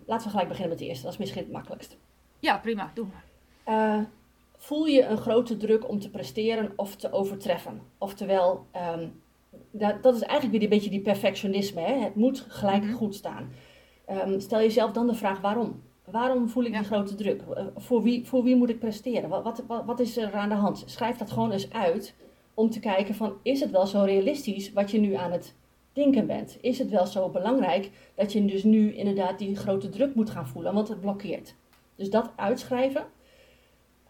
laten 0.06 0.25
we 0.25 0.31
gelijk 0.31 0.49
beginnen 0.49 0.69
met 0.69 0.79
de 0.79 0.87
eerste, 0.87 1.05
dat 1.05 1.12
is 1.12 1.19
misschien 1.19 1.43
het 1.43 1.52
makkelijkst. 1.52 1.99
Ja, 2.38 2.58
prima, 2.58 2.91
doe 2.94 3.06
maar. 3.06 4.08
Voel 4.62 4.84
je 4.86 5.04
een 5.06 5.16
grote 5.16 5.56
druk 5.56 5.88
om 5.88 5.98
te 5.98 6.10
presteren 6.10 6.72
of 6.76 6.96
te 6.96 7.12
overtreffen? 7.12 7.80
Oftewel, 7.98 8.66
ehm, 8.70 9.06
dat, 9.70 10.02
dat 10.02 10.14
is 10.14 10.22
eigenlijk 10.22 10.52
weer 10.52 10.62
een 10.62 10.68
beetje 10.76 10.90
die 10.90 11.00
perfectionisme. 11.00 11.80
Hè? 11.80 11.94
Het 11.98 12.14
moet 12.14 12.44
gelijk 12.48 12.82
Mhm. 12.82 12.92
goed 12.92 13.14
staan. 13.14 13.48
Ehm, 14.04 14.40
stel 14.40 14.58
jezelf 14.58 14.92
dan 14.92 15.06
de 15.06 15.14
vraag 15.14 15.40
waarom? 15.40 15.82
Waarom 16.04 16.48
voel 16.48 16.64
ik 16.64 16.72
Ja. 16.72 16.78
die 16.78 16.86
grote 16.86 17.14
druk? 17.14 17.42
Eh, 17.54 17.64
voor, 17.76 18.02
wie, 18.02 18.26
voor 18.26 18.42
wie 18.42 18.56
moet 18.56 18.68
ik 18.70 18.78
presteren? 18.78 19.28
Wat, 19.28 19.42
wat, 19.44 19.62
wat, 19.66 19.84
wat 19.84 20.00
is 20.00 20.16
er 20.16 20.32
aan 20.32 20.48
de 20.48 20.54
hand? 20.54 20.82
Schrijf 20.86 21.16
dat 21.16 21.30
gewoon 21.30 21.50
eens 21.52 21.70
uit 21.72 22.14
om 22.54 22.70
te 22.70 22.80
kijken 22.80 23.14
van 23.14 23.32
is 23.42 23.60
het 23.60 23.70
wel 23.70 23.86
zo 23.86 24.02
realistisch 24.02 24.72
wat 24.72 24.90
je 24.90 24.98
nu 25.00 25.14
aan 25.14 25.32
het 25.32 25.54
denken 25.92 26.26
bent? 26.26 26.58
Is 26.60 26.78
het 26.78 26.90
wel 26.90 27.06
zo 27.06 27.28
belangrijk 27.28 27.90
dat 28.14 28.32
je 28.32 28.44
dus 28.44 28.62
nu 28.64 28.94
inderdaad 28.94 29.38
die 29.38 29.56
grote 29.56 29.88
druk 29.88 30.14
moet 30.14 30.30
gaan 30.30 30.46
voelen, 30.48 30.74
want 30.74 30.88
het 30.88 31.00
blokkeert. 31.00 31.54
Dus 31.96 32.10
dat 32.10 32.30
uitschrijven. 32.36 33.04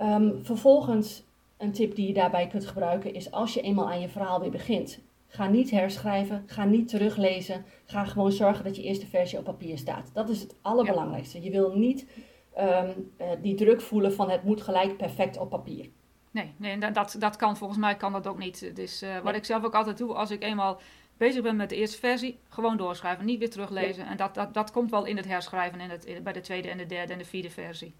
Ehm, 0.00 0.30
vervolgens 0.42 1.22
een 1.56 1.72
tip 1.72 1.94
die 1.94 2.06
je 2.06 2.12
daarbij 2.14 2.46
kunt 2.46 2.66
gebruiken 2.66 3.14
is 3.14 3.30
als 3.30 3.54
je 3.54 3.60
eenmaal 3.60 3.88
aan 3.90 4.00
je 4.00 4.08
verhaal 4.08 4.40
weer 4.40 4.50
begint. 4.50 4.98
Ga 5.28 5.48
niet 5.48 5.70
herschrijven, 5.70 6.42
ga 6.46 6.64
niet 6.64 6.88
teruglezen. 6.88 7.64
Ga 7.84 8.04
gewoon 8.04 8.32
zorgen 8.32 8.64
dat 8.64 8.76
je 8.76 8.82
eerste 8.82 9.06
versie 9.06 9.38
op 9.38 9.44
papier 9.44 9.78
staat. 9.78 10.10
Dat 10.12 10.28
is 10.28 10.40
het 10.40 10.54
allerbelangrijkste. 10.62 11.42
Je 11.42 11.50
wil 11.50 11.74
niet 11.76 12.06
ehm, 12.54 12.90
eh, 13.16 13.26
die 13.42 13.54
druk 13.54 13.80
voelen 13.80 14.12
van 14.12 14.30
het 14.30 14.44
moet 14.44 14.62
gelijk 14.62 14.96
perfect 14.96 15.38
op 15.38 15.50
papier. 15.50 15.88
Nee, 16.30 16.52
nee 16.56 16.78
dat- 16.78 17.16
dat, 17.18 17.36
kan 17.36 17.56
volgens 17.56 17.78
mij 17.78 17.96
kan 17.96 18.12
dat 18.12 18.26
ook 18.26 18.38
niet. 18.38 18.70
Dus 18.76 19.02
eh, 19.02 19.14
wat 19.14 19.24
Nee. 19.24 19.34
ik 19.34 19.44
zelf 19.44 19.64
ook 19.64 19.74
altijd 19.74 19.98
doe, 19.98 20.14
als 20.14 20.30
ik 20.30 20.42
eenmaal 20.42 20.80
bezig 21.16 21.42
ben 21.42 21.56
met 21.56 21.68
de 21.68 21.76
eerste 21.76 21.98
versie, 21.98 22.38
gewoon 22.48 22.76
doorschrijven, 22.76 23.24
niet 23.24 23.38
weer 23.38 23.50
teruglezen. 23.50 24.06
En 24.06 24.16
dat, 24.16 24.34
dat, 24.34 24.54
dat 24.54 24.70
komt 24.70 24.90
wel 24.90 25.04
in 25.04 25.16
het 25.16 25.26
herschrijven 25.26 25.80
in 25.80 25.90
het, 25.90 26.04
in- 26.04 26.22
bij 26.22 26.32
de 26.32 26.40
tweede 26.40 26.68
en 26.68 26.78
de 26.78 26.86
derde 26.86 27.12
en 27.12 27.18
de 27.18 27.24
vierde 27.24 27.50
versie. 27.50 27.92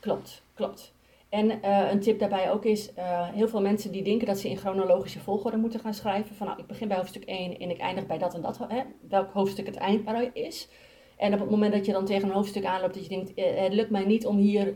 Klopt, 0.00 0.42
klopt. 0.54 0.92
En 1.36 1.62
eh, 1.62 1.90
een 1.90 2.00
tip 2.00 2.18
daarbij 2.18 2.50
ook 2.50 2.64
is, 2.64 2.94
eh, 2.94 3.28
heel 3.28 3.48
veel 3.48 3.60
mensen 3.60 3.92
die 3.92 4.02
denken 4.02 4.26
dat 4.26 4.38
ze 4.38 4.48
in 4.48 4.56
chronologische 4.56 5.20
volgorde 5.20 5.56
moeten 5.56 5.80
gaan 5.80 5.94
schrijven. 5.94 6.34
Van 6.34 6.46
nou, 6.46 6.58
ik 6.60 6.66
begin 6.66 6.88
bij 6.88 6.96
hoofdstuk 6.96 7.24
1 7.26 7.58
en 7.58 7.70
ik 7.70 7.78
eindig 7.78 8.06
bij 8.06 8.18
dat 8.18 8.34
en 8.34 8.42
dat, 8.42 8.58
hè, 8.68 8.82
welk 9.08 9.30
hoofdstuk 9.32 9.66
het 9.66 9.76
eind 9.76 10.30
is. 10.32 10.68
En 11.16 11.34
op 11.34 11.40
het 11.40 11.50
moment 11.50 11.72
dat 11.72 11.86
je 11.86 11.92
dan 11.92 12.04
tegen 12.04 12.28
een 12.28 12.34
hoofdstuk 12.34 12.64
aanloopt 12.64 12.94
dat 12.94 13.02
je 13.02 13.08
denkt, 13.08 13.34
eh, 13.34 13.62
het 13.62 13.72
lukt 13.72 13.90
mij 13.90 14.04
niet 14.04 14.26
om 14.26 14.36
hier 14.36 14.74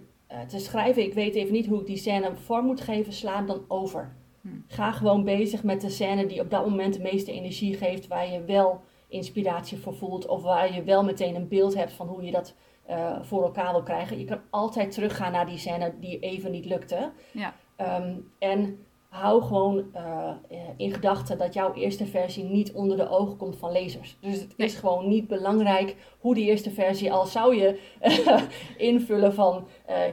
te 0.48 0.58
schrijven, 0.58 1.02
ik 1.02 1.14
weet 1.14 1.34
even 1.34 1.52
niet 1.52 1.66
hoe 1.66 1.80
ik 1.80 1.86
die 1.86 1.96
scène 1.96 2.36
vorm 2.36 2.66
moet 2.66 2.80
geven, 2.80 3.12
sla 3.12 3.36
hem 3.36 3.46
dan 3.46 3.64
over. 3.68 4.16
Hmm. 4.40 4.64
Ga 4.66 4.92
gewoon 4.92 5.24
bezig 5.24 5.62
met 5.62 5.80
de 5.80 5.90
scène 5.90 6.26
die 6.26 6.40
op 6.40 6.50
dat 6.50 6.68
moment 6.68 6.94
de 6.94 7.00
meeste 7.00 7.32
energie 7.32 7.74
geeft, 7.74 8.06
waar 8.06 8.32
je 8.32 8.44
wel 8.44 8.80
inspiratie 9.08 9.78
voor 9.78 9.94
voelt 9.94 10.26
of 10.26 10.42
waar 10.42 10.74
je 10.74 10.82
wel 10.82 11.04
meteen 11.04 11.34
een 11.34 11.48
beeld 11.48 11.74
hebt 11.74 11.92
van 11.92 12.06
hoe 12.06 12.22
je 12.22 12.30
dat 12.30 12.54
eh, 12.90 13.16
voor 13.22 13.42
elkaar 13.42 13.72
wil 13.72 13.82
krijgen. 13.82 14.18
Je 14.18 14.24
kan 14.24 14.40
altijd 14.50 14.92
teruggaan 14.92 15.32
naar 15.32 15.46
die 15.46 15.58
scène 15.58 15.94
die 16.00 16.18
even 16.18 16.50
niet 16.50 16.64
lukte. 16.64 17.10
Ja. 17.32 17.54
Ehm, 17.76 18.14
en 18.38 18.78
hou 19.08 19.42
gewoon 19.42 19.84
eh, 19.92 20.30
eh, 20.48 20.58
in 20.76 20.92
gedachten 20.92 21.38
dat 21.38 21.54
jouw 21.54 21.74
eerste 21.74 22.06
versie 22.06 22.44
niet 22.44 22.72
onder 22.72 22.96
de 22.96 23.08
ogen 23.08 23.36
komt 23.36 23.56
van 23.56 23.72
lezers. 23.72 24.16
Dus 24.20 24.40
het 24.40 24.54
is 24.56 24.74
gewoon 24.74 25.08
niet 25.08 25.28
belangrijk 25.28 25.96
hoe 26.18 26.34
die 26.34 26.44
eerste 26.44 26.70
versie, 26.70 27.12
al 27.12 27.26
zou 27.26 27.56
je 27.56 27.80
invullen 28.76 29.34
van 29.34 29.68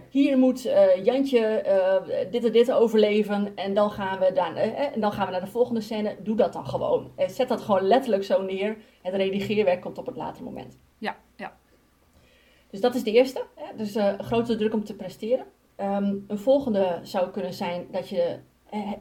hier 0.10 0.38
moet 0.38 0.62
Jantje 1.04 1.64
dit 2.32 2.46
en 2.46 2.52
dit 2.52 2.72
overleven 2.72 3.56
en 3.56 3.74
dan, 3.74 3.92
gaan 3.92 4.20
we 4.20 4.32
dan, 4.34 4.56
eh, 4.56 4.96
en 4.96 5.02
dan 5.02 5.12
gaan 5.12 5.26
we 5.26 5.32
naar 5.32 5.42
de 5.42 5.48
volgende 5.48 5.82
scène. 5.82 6.16
Doe 6.24 6.36
dat 6.36 6.54
dan 6.54 6.68
gewoon. 6.68 7.12
Zet 7.28 7.48
dat 7.48 7.62
gewoon 7.62 7.82
letterlijk 7.82 8.24
zo 8.24 8.42
neer. 8.42 8.78
Het 9.02 9.14
redigeerwerk 9.14 9.82
komt 9.82 9.98
op 9.98 10.06
het 10.06 10.16
later 10.16 10.44
moment. 10.44 10.78
Ja, 10.98 11.16
ja. 11.36 11.58
Dus 12.70 12.82
dat 12.82 12.96
is 12.96 13.04
de 13.04 13.12
eerste. 13.12 13.46
Hè? 13.56 13.76
Dus 13.76 13.96
eh, 13.96 14.20
grote 14.20 14.56
druk 14.56 14.74
om 14.74 14.84
te 14.84 14.96
presteren. 14.96 15.46
Ehm, 15.76 16.16
een 16.28 16.40
volgende 16.40 17.00
zou 17.04 17.30
kunnen 17.30 17.54
zijn 17.54 17.88
dat 17.92 18.10
je 18.10 18.40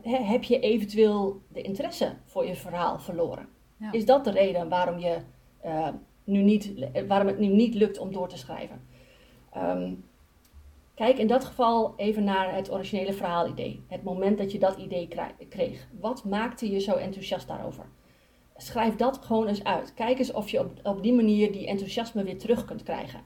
heb 0.02 0.44
je 0.44 0.61
eventueel 0.61 1.40
de 1.49 1.62
interesse 1.62 2.16
voor 2.25 2.46
je 2.46 2.54
verhaal 2.54 2.99
verloren? 2.99 3.49
Ja. 3.76 3.92
Is 3.92 4.04
dat 4.04 4.25
de 4.25 4.30
reden 4.30 4.68
waarom, 4.68 4.99
je, 4.99 5.18
nu 6.25 6.42
niet, 6.42 6.75
waarom 7.08 7.26
het 7.26 7.38
nu 7.38 7.46
niet 7.46 7.75
lukt 7.75 7.99
om 7.99 8.12
door 8.12 8.28
te 8.28 8.38
schrijven? 8.38 8.80
Ehm, 9.52 9.94
kijk 10.94 11.18
in 11.18 11.26
dat 11.26 11.44
geval 11.44 11.94
even 11.96 12.25
naar 12.25 12.54
het 12.54 12.73
originele 12.73 13.12
verhaalidee. 13.12 13.85
Het 13.88 14.02
moment 14.02 14.38
dat 14.38 14.52
je 14.52 14.58
dat 14.58 14.78
idee 14.78 15.08
kreeg. 15.49 15.88
Wat 16.00 16.25
maakte 16.25 16.70
je 16.70 16.78
zo 16.78 16.94
enthousiast 16.94 17.49
daarover? 17.49 17.87
Schrijf 18.56 18.96
dat 18.96 19.18
gewoon 19.18 19.46
eens 19.46 19.64
uit. 19.64 19.94
Kijk 19.94 20.18
eens 20.18 20.32
of 20.32 20.49
je 20.49 20.61
op, 20.61 20.70
op 20.82 21.02
die 21.02 21.12
manier 21.12 21.52
die 21.52 21.66
enthousiasme 21.66 22.23
weer 22.23 22.38
terug 22.38 22.64
kunt 22.64 22.82
krijgen. 22.82 23.20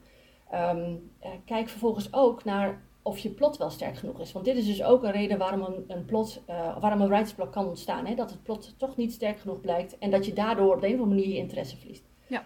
Ehm, 0.51 0.95
eh, 1.19 1.31
kijk 1.45 1.69
vervolgens 1.69 2.13
ook 2.13 2.43
naar 2.43 2.81
of 3.01 3.17
je 3.17 3.29
plot 3.29 3.57
wel 3.57 3.69
sterk 3.69 3.97
genoeg 3.97 4.19
is. 4.19 4.31
Want 4.31 4.45
dit 4.45 4.57
is 4.57 4.65
dus 4.65 4.83
ook 4.83 5.03
een 5.03 5.11
reden 5.11 5.37
waarom 5.37 5.61
een, 5.61 5.83
een 5.87 6.05
plot, 6.05 6.41
uh, 6.49 6.77
waarom 6.79 7.01
een 7.01 7.07
writersblok 7.07 7.51
kan 7.51 7.67
ontstaan. 7.67 8.05
Hè? 8.05 8.15
Dat 8.15 8.29
het 8.29 8.43
plot 8.43 8.73
toch 8.77 8.97
niet 8.97 9.13
sterk 9.13 9.39
genoeg 9.39 9.61
blijkt 9.61 9.97
en 9.97 10.11
dat 10.11 10.25
je 10.25 10.33
daardoor 10.33 10.75
op 10.75 10.81
de 10.81 10.87
een 10.87 10.93
of 10.93 10.99
andere 10.99 11.19
manier 11.19 11.33
je 11.33 11.41
interesse 11.41 11.77
verliest. 11.77 12.03
Ja, 12.27 12.45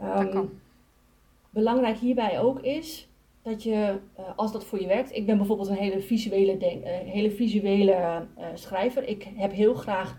um, 0.00 0.14
dat 0.14 0.28
kan. 0.28 0.50
Belangrijk 1.50 1.96
hierbij 1.96 2.40
ook 2.40 2.60
is 2.60 3.08
dat 3.42 3.62
je, 3.62 3.98
uh, 4.18 4.24
als 4.36 4.52
dat 4.52 4.64
voor 4.64 4.80
je 4.80 4.86
werkt, 4.86 5.16
ik 5.16 5.26
ben 5.26 5.36
bijvoorbeeld 5.36 5.68
een 5.68 5.74
hele 5.74 6.00
visuele, 6.00 6.56
denk, 6.56 6.84
hele 6.84 7.30
visuele 7.30 8.26
schrijver. 8.54 9.08
Ik 9.08 9.28
heb 9.34 9.52
heel 9.52 9.74
graag 9.74 10.18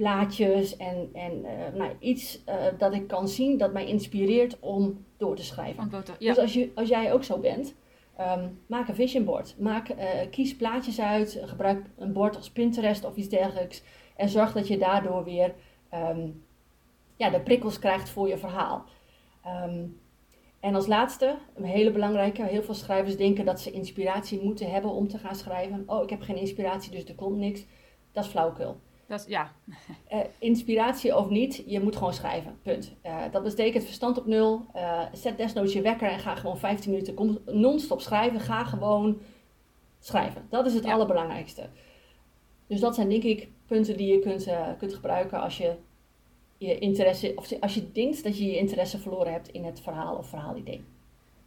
plaatjes 0.00 0.76
en, 0.76 1.10
en 1.12 1.40
nou, 1.74 1.92
iets 1.98 2.44
dat 2.78 2.92
ik 2.92 3.06
kan 3.06 3.28
zien 3.28 3.58
dat 3.58 3.72
mij 3.72 3.86
inspireert 3.86 4.58
om 4.60 5.04
door 5.16 5.36
te 5.36 5.44
schrijven. 5.44 5.90
Ja. 6.18 6.28
Dus 6.28 6.38
als, 6.38 6.52
je, 6.52 6.70
als 6.74 6.88
jij 6.88 7.12
ook 7.12 7.24
zo 7.24 7.38
bent, 7.38 7.74
ehm, 8.16 8.48
maak 8.66 8.88
een 8.88 8.94
vision 8.94 9.24
board. 9.24 9.54
Maak, 9.58 9.88
uh, 9.88 9.96
kies 10.30 10.56
plaatjes 10.56 11.00
uit, 11.00 11.42
gebruik 11.44 11.86
een 11.98 12.12
bord 12.12 12.36
als 12.36 12.50
Pinterest 12.50 13.04
of 13.04 13.16
iets 13.16 13.28
dergelijks. 13.28 13.82
En 14.16 14.28
zorg 14.28 14.52
dat 14.52 14.68
je 14.68 14.78
daardoor 14.78 15.24
weer 15.24 15.54
ehm, 15.88 16.28
ja, 17.16 17.30
de 17.30 17.40
prikkels 17.40 17.78
krijgt 17.78 18.08
voor 18.08 18.28
je 18.28 18.38
verhaal. 18.38 18.84
Ehm, 19.44 19.86
en 20.60 20.74
als 20.74 20.86
laatste, 20.86 21.36
een 21.54 21.64
hele 21.64 21.90
belangrijke, 21.90 22.44
heel 22.44 22.62
veel 22.62 22.74
schrijvers 22.74 23.16
denken 23.16 23.44
dat 23.44 23.60
ze 23.60 23.70
inspiratie 23.70 24.42
moeten 24.42 24.70
hebben 24.70 24.90
om 24.90 25.08
te 25.08 25.18
gaan 25.18 25.34
schrijven. 25.34 25.82
Oh, 25.86 26.02
ik 26.02 26.10
heb 26.10 26.20
geen 26.20 26.36
inspiratie, 26.36 26.90
dus 26.90 27.04
er 27.04 27.14
komt 27.14 27.36
niks. 27.36 27.64
Dat 28.12 28.24
is 28.24 28.30
flauwkul. 28.30 28.80
Dat, 29.10 29.24
ja. 29.28 29.52
Uh, 30.12 30.20
inspiratie 30.38 31.16
of 31.16 31.28
niet, 31.28 31.62
je 31.66 31.80
moet 31.80 31.96
gewoon 31.96 32.12
schrijven. 32.12 32.58
Punt. 32.62 32.92
Uh, 33.06 33.22
dat 33.32 33.42
betekent 33.42 33.84
verstand 33.84 34.18
op 34.18 34.26
nul. 34.26 34.66
Uh, 34.76 35.02
zet 35.12 35.36
desnoods 35.36 35.72
je 35.72 35.80
wekker 35.80 36.08
en 36.08 36.18
ga 36.18 36.34
gewoon 36.34 36.58
15 36.58 36.90
minuten 36.90 37.38
non-stop 37.46 38.00
schrijven. 38.00 38.40
Ga 38.40 38.64
gewoon 38.64 39.20
schrijven. 39.98 40.46
Dat 40.48 40.66
is 40.66 40.74
het 40.74 40.84
ja. 40.84 40.92
allerbelangrijkste. 40.92 41.68
Dus 42.66 42.80
dat 42.80 42.94
zijn 42.94 43.08
denk 43.08 43.22
ik 43.22 43.48
punten 43.66 43.96
die 43.96 44.12
je 44.12 44.18
kunt, 44.18 44.48
kunt 44.78 44.94
gebruiken 44.94 45.40
als 45.40 45.58
je 45.58 45.74
je 46.58 46.78
interesse, 46.78 47.32
of 47.36 47.60
als 47.60 47.74
je 47.74 47.92
denkt 47.92 48.24
dat 48.24 48.38
je 48.38 48.46
je 48.46 48.58
interesse 48.58 48.98
verloren 48.98 49.32
hebt 49.32 49.48
in 49.48 49.64
het 49.64 49.80
verhaal 49.80 50.16
of 50.16 50.28
verhaalidee. 50.28 50.84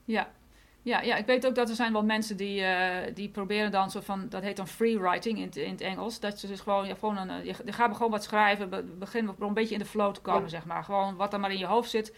Ja, 0.05 0.32
ja, 0.84 1.02
ja, 1.02 1.16
ik 1.16 1.25
weet 1.25 1.48
ook 1.48 1.56
dat 1.56 1.70
er 1.70 1.75
zijn 1.75 1.94
wel 1.94 2.04
mensen 2.04 2.38
die, 2.38 2.62
uh, 2.62 2.96
die 3.13 3.30
proberen 3.30 3.72
dan 3.72 3.92
zo 3.92 4.00
van, 4.00 4.30
dat 4.30 4.42
heet 4.42 4.58
dan 4.58 4.68
free 4.68 5.00
writing 5.00 5.40
in, 5.40 5.63
in 5.63 5.72
het 5.72 5.82
Engels. 5.82 6.20
Dat 6.20 6.42
je 6.42 6.48
dus 6.48 6.60
gewoon, 6.60 6.88
ja, 6.88 6.96
gewoon 6.96 7.18
een, 7.18 7.46
je, 7.46 7.56
je 7.66 7.72
gaat 7.72 7.96
gewoon 7.96 8.12
wat 8.12 8.24
schrijven, 8.24 8.70
be, 8.70 8.84
begin 8.84 9.36
een 9.40 9.54
beetje 9.54 9.74
in 9.74 9.80
de 9.80 9.86
flow 9.86 10.13
te 10.13 10.22
komen, 10.22 10.42
ja. 10.42 10.48
zeg 10.48 10.66
maar. 10.66 10.84
Gewoon 10.84 11.16
wat 11.16 11.34
er 11.34 11.40
maar 11.40 11.52
in 11.52 11.58
je 11.58 11.66
hoofd 11.66 11.90
zit, 11.90 12.16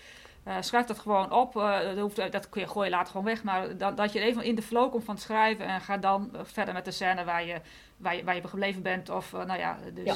uh, 0.47 0.55
schrijf 0.59 0.85
dat 0.85 0.99
gewoon 0.99 1.31
op. 1.31 1.55
Uh, 1.55 1.79
dat, 1.79 1.97
hoeft, 1.97 2.31
dat 2.31 2.49
kun 2.49 2.61
je 2.61 2.67
gooien 2.67 2.91
later 2.91 3.11
gewoon 3.11 3.25
weg, 3.25 3.43
maar 3.43 3.77
dat, 3.77 3.97
dat 3.97 4.13
je 4.13 4.19
even 4.19 4.43
in 4.43 4.55
de 4.55 4.61
flow 4.61 4.91
komt 4.91 5.03
van 5.03 5.15
het 5.15 5.23
schrijven 5.23 5.65
en 5.65 5.81
ga 5.81 5.97
dan 5.97 6.31
verder 6.43 6.73
met 6.73 6.85
de 6.85 6.91
scène 6.91 7.23
waar 7.23 7.45
je, 7.45 7.61
waar 7.97 8.15
je, 8.15 8.23
waar 8.23 8.35
je 8.35 8.47
gebleven 8.47 8.81
bent. 8.81 9.09
Of, 9.09 9.31
nou 9.31 9.59
ja, 9.59 9.77
dus... 9.93 10.05
Ja. 10.05 10.15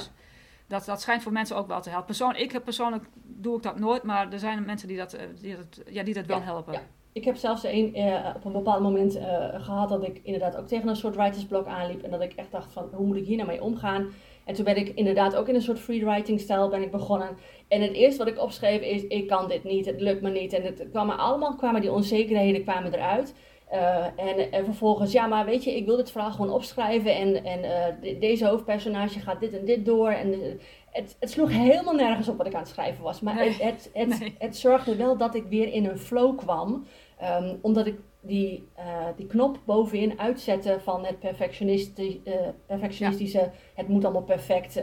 Dat, 0.67 0.85
dat 0.85 1.01
schijnt 1.01 1.23
voor 1.23 1.31
mensen 1.31 1.55
ook 1.55 1.67
wel 1.67 1.81
te 1.81 1.89
helpen. 1.89 2.07
Persoon, 2.07 2.35
ik 2.35 2.63
persoonlijk 2.63 3.05
doe 3.23 3.57
ik 3.57 3.63
dat 3.63 3.79
nooit, 3.79 4.03
maar 4.03 4.31
er 4.31 4.39
zijn 4.39 4.65
mensen 4.65 4.87
die 4.87 4.97
dat, 4.97 5.17
die 5.39 5.55
dat, 5.55 5.81
ja, 5.89 6.03
die 6.03 6.13
dat 6.13 6.25
wel 6.25 6.41
helpen 6.41 6.81
ik 7.13 7.23
heb 7.23 7.35
zelfs 7.35 7.63
een, 7.63 7.97
uh, 7.97 8.29
op 8.35 8.45
een 8.45 8.51
bepaald 8.51 8.81
moment 8.81 9.15
uh, 9.15 9.23
gehad 9.53 9.89
dat 9.89 10.03
ik 10.03 10.19
inderdaad 10.23 10.57
ook 10.57 10.67
tegen 10.67 10.87
een 10.87 10.95
soort 10.95 11.15
writersblok 11.15 11.67
aanliep. 11.67 12.03
En 12.03 12.11
dat 12.11 12.21
ik 12.21 12.33
echt 12.33 12.51
dacht 12.51 12.73
van, 12.73 12.89
hoe 12.93 13.05
moet 13.05 13.15
ik 13.15 13.25
hier 13.25 13.37
nou 13.37 13.49
mee 13.49 13.63
omgaan? 13.63 14.07
En 14.45 14.55
toen 14.55 14.65
ben 14.65 14.77
ik 14.77 14.89
inderdaad 14.89 15.35
ook 15.35 15.47
in 15.47 15.55
een 15.55 15.61
soort 15.61 15.79
freewriting 15.79 16.39
stijl 16.39 16.69
ben 16.69 16.81
ik 16.81 16.91
begonnen. 16.91 17.37
En 17.67 17.81
het 17.81 17.93
eerste 17.93 18.23
wat 18.23 18.33
ik 18.33 18.41
opschreef 18.41 18.81
is, 18.81 19.07
ik 19.07 19.27
kan 19.27 19.47
dit 19.47 19.63
niet, 19.63 19.85
het 19.85 20.01
lukt 20.01 20.21
me 20.21 20.29
niet. 20.29 20.53
En 20.53 20.63
het 20.63 20.87
kwamen 20.91 21.17
allemaal, 21.17 21.55
kwamen 21.55 21.81
die 21.81 21.91
onzekerheden 21.91 22.63
kwamen 22.63 22.93
eruit. 22.93 23.33
Uh, 23.71 24.05
en, 24.15 24.51
en, 24.51 24.65
vervolgens, 24.65 25.11
ja, 25.11 25.27
maar 25.27 25.45
weet 25.45 25.63
je, 25.63 25.75
ik 25.75 25.85
wil 25.85 25.95
dit 25.95 26.11
verhaal 26.11 26.31
gewoon 26.31 26.51
opschrijven. 26.53 27.15
En, 27.15 27.43
en 27.43 27.61
de, 28.01 28.17
deze 28.17 28.47
hoofdpersonage 28.47 29.19
gaat 29.19 29.39
dit 29.39 29.53
en 29.53 29.65
dit 29.65 29.85
door. 29.85 30.09
En 30.09 30.59
het, 30.91 31.15
het, 31.19 31.31
sloeg 31.31 31.49
helemaal 31.49 31.93
nergens 31.93 32.27
op 32.27 32.37
wat 32.37 32.47
ik 32.47 32.53
aan 32.53 32.59
het 32.59 32.69
schrijven 32.69 33.03
was. 33.03 33.21
Maar 33.21 33.35
nee, 33.35 33.49
het, 33.49 33.89
het, 33.93 34.19
nee. 34.19 34.35
het, 34.39 34.57
zorgde 34.57 34.95
wel 34.95 35.17
dat 35.17 35.35
ik 35.35 35.45
weer 35.45 35.73
in 35.73 35.85
een 35.85 35.97
flow 35.97 36.37
kwam. 36.37 36.85
Um, 37.23 37.59
omdat 37.61 37.85
ik 37.85 37.99
die, 38.21 38.67
die 39.15 39.27
knop 39.27 39.59
bovenin 39.65 40.19
uitzette 40.19 40.79
van 40.83 41.05
het 41.05 41.19
perfectionisti 41.19 42.21
uh, 42.25 42.33
perfectionistische, 42.65 43.39
ja. 43.39 43.51
het 43.73 43.87
moet 43.87 44.03
allemaal 44.03 44.23
perfect, 44.23 44.81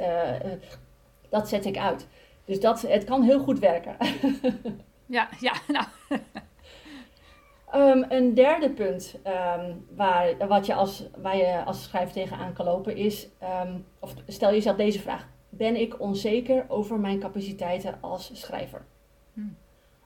dat 1.28 1.48
zet 1.48 1.64
ik 1.64 1.78
uit. 1.78 2.06
Dus 2.44 2.60
dat, 2.60 2.82
het 2.82 3.04
kan 3.04 3.22
heel 3.22 3.40
goed 3.40 3.58
werken. 3.58 3.96
ja, 5.16 5.28
ja, 5.40 5.52
nou. 5.68 5.86
um, 7.76 8.04
een 8.08 8.34
derde 8.34 8.70
punt 8.70 9.20
um, 9.24 9.86
waar, 9.96 10.48
wat 10.48 10.66
je 10.66 10.74
als, 10.74 11.08
waar 11.22 11.36
je 11.36 11.64
als 11.64 11.82
schrijver 11.82 12.12
tegenaan 12.12 12.52
kan 12.52 12.66
lopen 12.66 12.96
is, 12.96 13.28
of 14.00 14.14
stel 14.26 14.50
jezelf 14.50 14.76
deze 14.76 15.00
vraag. 15.00 15.28
Ben 15.48 15.80
ik 15.80 16.00
onzeker 16.00 16.64
over 16.68 16.98
mijn 16.98 17.18
capaciteiten 17.18 17.98
als 18.00 18.30
schrijver? 18.40 18.84
Hm. 19.32 19.40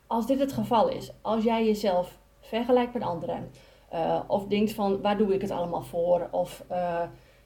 Als 0.06 0.26
dit 0.26 0.38
het 0.38 0.52
geval 0.52 0.88
is, 0.88 1.12
als 1.20 1.44
jij 1.44 1.64
jezelf 1.64 2.18
vergelijkt 2.40 2.92
met 2.92 3.02
anderen, 3.02 3.50
uh, 3.92 4.20
of 4.26 4.46
denkt 4.46 4.72
van 4.72 5.00
waar 5.00 5.18
doe 5.18 5.34
ik 5.34 5.40
het 5.40 5.50
allemaal 5.50 5.82
voor, 5.82 6.28
of 6.30 6.64
uh, 6.70 7.02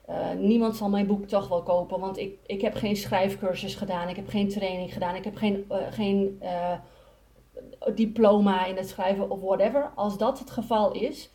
uh, 0.08 0.30
niemand 0.38 0.76
zal 0.76 0.88
mijn 0.88 1.06
boek 1.06 1.26
toch 1.26 1.48
wel 1.48 1.62
kopen, 1.62 2.00
want 2.00 2.18
ik, 2.18 2.38
ik 2.46 2.60
heb 2.60 2.74
geen 2.74 2.96
schrijfcursus 2.96 3.74
gedaan, 3.74 4.08
ik 4.08 4.16
heb 4.16 4.28
geen 4.28 4.48
training 4.48 4.92
gedaan, 4.92 5.14
ik 5.14 5.24
heb 5.24 5.36
geen, 5.36 5.66
geen 5.90 6.42
diploma 7.94 8.66
in 8.66 8.76
het 8.76 8.88
schrijven 8.88 9.30
of 9.30 9.40
whatever. 9.40 9.92
Als 9.94 10.18
dat 10.18 10.38
het 10.38 10.50
geval 10.50 10.92
is, 10.92 11.30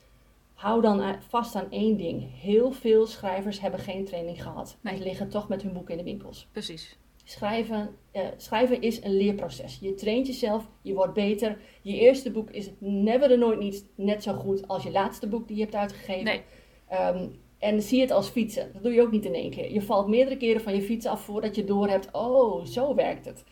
hou 0.54 0.82
dan 0.82 1.16
vast 1.28 1.56
aan 1.56 1.72
één 1.72 1.98
ding. 1.98 2.42
Heel 2.42 2.72
veel 2.72 3.06
schrijvers 3.06 3.60
hebben 3.62 3.80
geen 3.80 4.06
training 4.06 4.44
gehad 4.44 4.78
Nee. 4.82 4.94
en 4.94 5.02
liggen 5.04 5.30
toch 5.30 5.48
met 5.48 5.62
hun 5.62 5.74
boek 5.74 5.90
in 5.90 5.98
de 5.98 6.04
winkels. 6.04 6.48
Precies. 6.52 6.98
Schrijven, 7.24 7.90
eh, 8.12 8.28
schrijven 8.38 8.82
is 8.82 9.04
een 9.04 9.18
leerproces. 9.18 9.78
Je 9.82 9.94
traint 9.94 10.28
jezelf, 10.28 10.68
je 10.82 10.94
wordt 10.94 11.14
beter. 11.14 11.58
Je 11.82 12.00
eerste 12.00 12.32
boek 12.32 12.50
is 12.50 12.70
never 12.80 13.32
en 13.32 13.40
nooit 13.40 13.60
niet 13.60 13.86
net 13.96 14.24
zo 14.24 14.34
goed 14.34 14.68
als 14.68 14.84
je 14.84 14.92
laatste 14.92 15.28
boek 15.28 15.48
die 15.48 15.58
je 15.58 15.64
hebt 15.64 15.76
uitgegeven. 15.76 16.24
Nee. 16.24 16.42
Ehm, 16.88 17.28
en 17.60 17.82
zie 17.82 18.02
het 18.02 18.12
als 18.12 18.30
fietsen. 18.30 18.70
Dat 18.74 18.84
doe 18.84 18.94
je 18.94 19.02
ook 19.02 19.12
niet 19.12 19.26
in 19.26 19.34
één 19.34 19.50
keer. 19.50 19.72
Je 19.72 19.82
valt 19.82 20.08
meerdere 20.08 20.38
keren 20.38 20.62
van 20.62 20.76
je 20.76 20.82
fiets 20.82 21.06
af 21.06 21.22
voordat 21.22 21.56
je 21.56 21.64
doorhebt, 21.64 22.10
oh, 22.12 22.66
zo 22.66 22.96
werkt 22.96 23.26
het. 23.26 23.44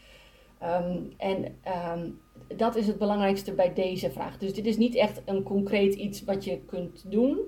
Ehm, 0.60 0.98
en 1.18 1.58
ehm, 1.64 2.10
dat 2.56 2.76
is 2.76 2.88
het 2.88 2.98
belangrijkste 2.98 3.54
bij 3.54 3.74
deze 3.74 4.12
vraag. 4.12 4.38
Dus 4.38 4.54
dit 4.54 4.66
is 4.66 4.78
niet 4.78 4.96
echt 4.96 5.22
een 5.26 5.44
concreet 5.44 5.94
iets 5.94 6.24
wat 6.24 6.44
je 6.44 6.60
kunt 6.66 7.12
doen. 7.12 7.40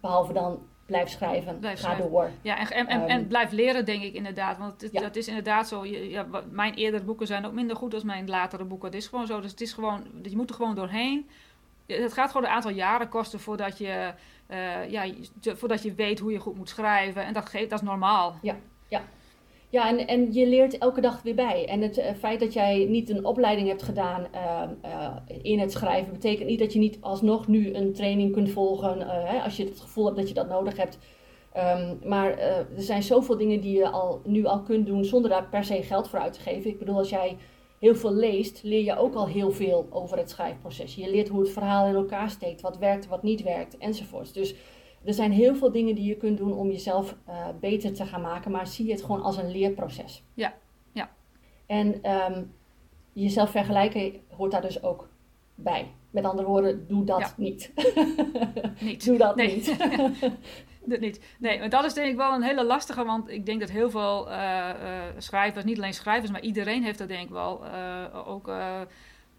Behalve 0.00 0.32
dan 0.32 0.62
blijf 0.86 1.08
schrijven, 1.08 1.58
Blijf 1.58 1.80
ga 1.80 1.84
schrijven. 1.84 2.10
door. 2.10 2.30
Ja, 2.42 2.58
en, 2.58 2.66
en, 2.70 2.86
en, 2.86 3.00
Ehm, 3.00 3.08
en 3.08 3.26
blijf 3.26 3.50
leren, 3.52 3.84
denk 3.84 4.02
ik 4.02 4.14
inderdaad. 4.14 4.58
Want 4.58 4.80
het, 4.80 4.92
Ja. 4.92 5.00
dat 5.00 5.16
is 5.16 5.28
inderdaad 5.28 5.68
zo. 5.68 5.84
Je, 5.86 6.10
ja, 6.10 6.26
mijn 6.50 6.74
eerdere 6.74 7.04
boeken 7.04 7.26
zijn 7.26 7.46
ook 7.46 7.52
minder 7.52 7.76
goed 7.76 7.90
dan 7.90 8.06
mijn 8.06 8.28
latere 8.28 8.64
boeken. 8.64 8.88
Het 8.88 8.96
is 8.96 9.06
gewoon 9.06 9.26
zo. 9.26 9.40
Dus 9.40 9.50
het 9.50 9.60
is 9.60 9.72
gewoon, 9.72 10.04
je 10.22 10.36
moet 10.36 10.50
er 10.50 10.56
gewoon 10.56 10.74
doorheen. 10.74 11.28
Het 11.86 12.12
gaat 12.12 12.30
gewoon 12.30 12.46
een 12.46 12.52
aantal 12.54 12.70
jaren 12.70 13.08
kosten 13.08 13.40
voordat 13.40 13.78
je, 13.78 14.12
eh, 14.46 14.90
ja, 14.90 15.06
voordat 15.40 15.82
je 15.82 15.94
weet 15.94 16.18
hoe 16.18 16.32
je 16.32 16.38
goed 16.38 16.56
moet 16.56 16.68
schrijven. 16.68 17.24
En 17.24 17.32
dat, 17.32 17.48
geeft, 17.48 17.70
dat 17.70 17.80
is 17.80 17.86
normaal. 17.86 18.36
Ja, 18.42 18.56
en, 19.70 20.06
en 20.06 20.32
je 20.32 20.46
leert 20.46 20.78
elke 20.78 21.00
dag 21.00 21.22
weer 21.22 21.34
bij. 21.34 21.68
En 21.68 21.80
het 21.80 21.98
eh, 21.98 22.14
feit 22.14 22.40
dat 22.40 22.52
jij 22.52 22.86
niet 22.88 23.10
een 23.10 23.24
opleiding 23.24 23.68
hebt 23.68 23.82
gedaan 23.82 24.26
ehm, 24.32 24.68
eh, 24.80 25.16
in 25.42 25.58
het 25.58 25.72
schrijven, 25.72 26.12
betekent 26.12 26.48
niet 26.48 26.58
dat 26.58 26.72
je 26.72 26.78
niet 26.78 26.98
alsnog 27.00 27.48
nu 27.48 27.74
een 27.74 27.92
training 27.92 28.32
kunt 28.32 28.50
volgen 28.50 29.00
eh, 29.00 29.30
hè, 29.30 29.38
als 29.38 29.56
je 29.56 29.64
het 29.64 29.80
gevoel 29.80 30.04
hebt 30.04 30.16
dat 30.16 30.28
je 30.28 30.34
dat 30.34 30.48
nodig 30.48 30.76
hebt. 30.76 30.98
Ehm, 31.52 31.94
maar 32.04 32.38
er 32.38 32.66
zijn 32.76 33.02
zoveel 33.02 33.36
dingen 33.36 33.60
die 33.60 33.76
je 33.76 33.88
al, 33.88 34.20
nu 34.24 34.44
al 34.44 34.62
kunt 34.62 34.86
doen 34.86 35.04
zonder 35.04 35.30
daar 35.30 35.48
per 35.48 35.64
se 35.64 35.82
geld 35.82 36.08
voor 36.08 36.18
uit 36.18 36.32
te 36.32 36.40
geven. 36.40 36.70
Ik 36.70 36.78
bedoel, 36.78 36.98
als 36.98 37.08
jij 37.08 37.36
heel 37.78 37.94
veel 37.94 38.14
leest, 38.14 38.60
leer 38.62 38.84
je 38.84 38.96
ook 38.96 39.14
al 39.14 39.26
heel 39.26 39.50
veel 39.50 39.86
over 39.90 40.18
het 40.18 40.30
schrijfproces. 40.30 40.94
Je 40.94 41.10
leert 41.10 41.28
hoe 41.28 41.40
het 41.40 41.50
verhaal 41.50 41.86
in 41.86 41.94
elkaar 41.94 42.30
steekt, 42.30 42.60
wat 42.60 42.78
werkt, 42.78 43.06
wat 43.06 43.22
niet 43.22 43.42
werkt, 43.42 43.78
enzovoorts. 43.78 44.32
Dus 44.32 44.54
er 45.04 45.14
zijn 45.14 45.32
heel 45.32 45.54
veel 45.54 45.72
dingen 45.72 45.94
die 45.94 46.04
je 46.04 46.16
kunt 46.16 46.38
doen 46.38 46.52
om 46.52 46.70
jezelf 46.70 47.16
eh, 47.26 47.46
beter 47.60 47.92
te 47.92 48.06
gaan 48.06 48.20
maken, 48.20 48.50
maar 48.50 48.66
zie 48.66 48.90
het 48.90 49.02
gewoon 49.02 49.22
als 49.22 49.36
een 49.36 49.50
leerproces. 49.50 50.22
Ja, 50.34 50.54
ja. 50.92 51.10
En 51.66 52.02
ehm, 52.02 52.42
jezelf 53.12 53.50
vergelijken 53.50 54.12
hoort 54.36 54.50
daar 54.50 54.62
dus 54.62 54.82
ook 54.82 55.08
bij. 55.54 55.86
Met 56.10 56.24
andere 56.24 56.48
woorden, 56.48 56.84
doe 56.88 57.04
dat 57.04 57.18
Ja. 57.20 57.32
niet. 57.36 57.72
Niet. 58.80 59.04
doe 59.04 59.18
dat 59.18 59.36
Nee. 59.36 59.54
niet. 59.54 59.76
dat 60.84 61.00
niet. 61.00 61.20
Nee, 61.38 61.58
maar 61.58 61.68
dat 61.68 61.84
is 61.84 61.94
denk 61.94 62.08
ik 62.10 62.16
wel 62.16 62.32
een 62.34 62.42
hele 62.42 62.64
lastige, 62.64 63.04
want 63.04 63.28
ik 63.30 63.46
denk 63.46 63.60
dat 63.60 63.70
heel 63.70 63.90
veel 63.90 64.28
uh, 64.30 64.70
schrijvers, 65.18 65.64
niet 65.64 65.76
alleen 65.76 65.94
schrijvers, 65.94 66.30
maar 66.30 66.40
iedereen 66.42 66.82
heeft 66.84 66.98
dat 66.98 67.08
denk 67.08 67.22
ik 67.22 67.30
wel. 67.30 67.64
ook, 68.26 68.52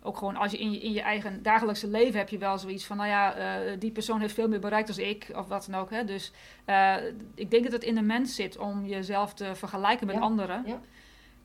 ook 0.05 0.17
gewoon 0.17 0.35
als 0.35 0.51
je 0.51 0.57
in, 0.57 0.71
je 0.71 0.79
in 0.79 0.91
je 0.91 1.01
eigen 1.01 1.43
dagelijkse 1.43 1.87
leven 1.87 2.19
heb 2.19 2.29
je 2.29 2.37
wel 2.37 2.57
zoiets 2.57 2.85
van, 2.85 2.97
nou 2.97 3.09
ja, 3.09 3.35
die 3.75 3.91
persoon 3.91 4.19
heeft 4.19 4.33
veel 4.33 4.47
meer 4.47 4.59
bereikt 4.59 4.95
dan 4.95 5.05
ik, 5.05 5.31
of 5.35 5.47
wat 5.47 5.67
dan 5.69 5.79
ook. 5.79 5.89
Hè? 5.89 6.03
Dus 6.03 6.31
ik 7.35 7.51
denk 7.51 7.63
dat 7.63 7.71
het 7.71 7.83
in 7.83 7.95
de 7.95 8.01
mens 8.01 8.35
zit 8.35 8.57
om 8.57 8.85
jezelf 8.85 9.33
te 9.33 9.55
vergelijken 9.55 10.07
met 10.07 10.19
anderen. 10.19 10.63
Ja. 10.65 10.79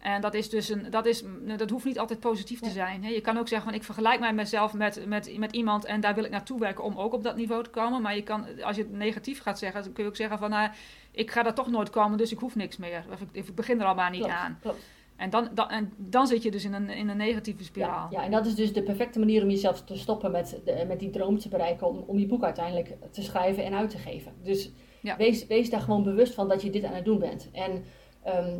En 0.00 0.20
dat 0.20 0.34
is 0.34 0.50
dus 0.50 0.68
een, 0.68 0.90
dat, 0.90 1.06
is, 1.06 1.22
dat 1.56 1.70
hoeft 1.70 1.84
niet 1.84 1.98
altijd 1.98 2.20
positief 2.20 2.60
te 2.60 2.70
zijn. 2.70 3.04
Hè. 3.04 3.10
Je 3.10 3.20
kan 3.20 3.38
ook 3.38 3.48
zeggen 3.48 3.68
van 3.68 3.78
ik 3.78 3.84
vergelijk 3.84 4.20
mij 4.20 4.32
mezelf 4.32 4.72
met, 4.72 5.06
met, 5.06 5.38
met 5.38 5.52
iemand 5.52 5.84
en 5.84 6.00
daar 6.00 6.14
wil 6.14 6.24
ik 6.24 6.30
naartoe 6.30 6.60
werken 6.60 6.84
om 6.84 6.98
ook 6.98 7.12
op 7.12 7.22
dat 7.22 7.36
niveau 7.36 7.62
te 7.62 7.70
komen. 7.70 8.02
Maar 8.02 8.16
je 8.16 8.22
kan, 8.22 8.62
als 8.62 8.76
je 8.76 8.82
het 8.82 8.92
negatief 8.92 9.42
gaat 9.42 9.58
zeggen, 9.58 9.82
dan 9.82 9.92
kun 9.92 10.02
je 10.02 10.08
ook 10.08 10.16
zeggen 10.16 10.38
van 10.38 10.50
nou, 10.50 10.70
ik 11.10 11.30
ga 11.30 11.42
daar 11.42 11.54
toch 11.54 11.70
nooit 11.70 11.90
komen, 11.90 12.18
dus 12.18 12.32
ik 12.32 12.38
hoef 12.38 12.54
niks 12.54 12.76
meer. 12.76 13.04
Of 13.12 13.20
ik, 13.20 13.28
ik 13.32 13.54
begin 13.54 13.80
er 13.80 13.86
al 13.86 13.94
maar 13.94 14.10
niet 14.10 14.24
aan. 14.24 14.58
Klopt. 14.60 14.84
En 15.20 15.30
dan, 15.30 15.48
dan, 15.54 15.68
en 15.68 15.92
dan 15.96 16.26
zit 16.26 16.42
je 16.42 16.50
dus 16.50 16.64
in 16.64 16.72
een, 16.72 16.88
in 16.88 17.08
een 17.08 17.16
negatieve 17.16 17.64
spiraal. 17.64 18.08
Ja, 18.10 18.18
ja, 18.18 18.24
en 18.24 18.30
dat 18.30 18.46
is 18.46 18.54
dus 18.54 18.72
de 18.72 18.82
perfecte 18.82 19.18
manier 19.18 19.42
om 19.42 19.50
jezelf 19.50 19.82
te 19.82 19.96
stoppen 19.96 20.30
met, 20.30 20.60
de, 20.64 20.84
met 20.88 21.00
die 21.00 21.10
droom 21.10 21.38
te 21.38 21.48
bereiken. 21.48 21.86
Om, 21.86 22.04
om 22.06 22.18
je 22.18 22.26
boek 22.26 22.44
uiteindelijk 22.44 22.96
te 23.10 23.22
schrijven 23.22 23.64
en 23.64 23.74
uit 23.74 23.90
te 23.90 23.98
geven. 23.98 24.32
Dus 24.42 24.72
wees, 25.16 25.46
wees 25.46 25.70
daar 25.70 25.80
gewoon 25.80 26.02
bewust 26.02 26.34
van 26.34 26.48
dat 26.48 26.62
je 26.62 26.70
dit 26.70 26.84
aan 26.84 26.94
het 26.94 27.04
doen 27.04 27.18
bent. 27.18 27.50
En 27.52 27.84
Ehm, 28.22 28.58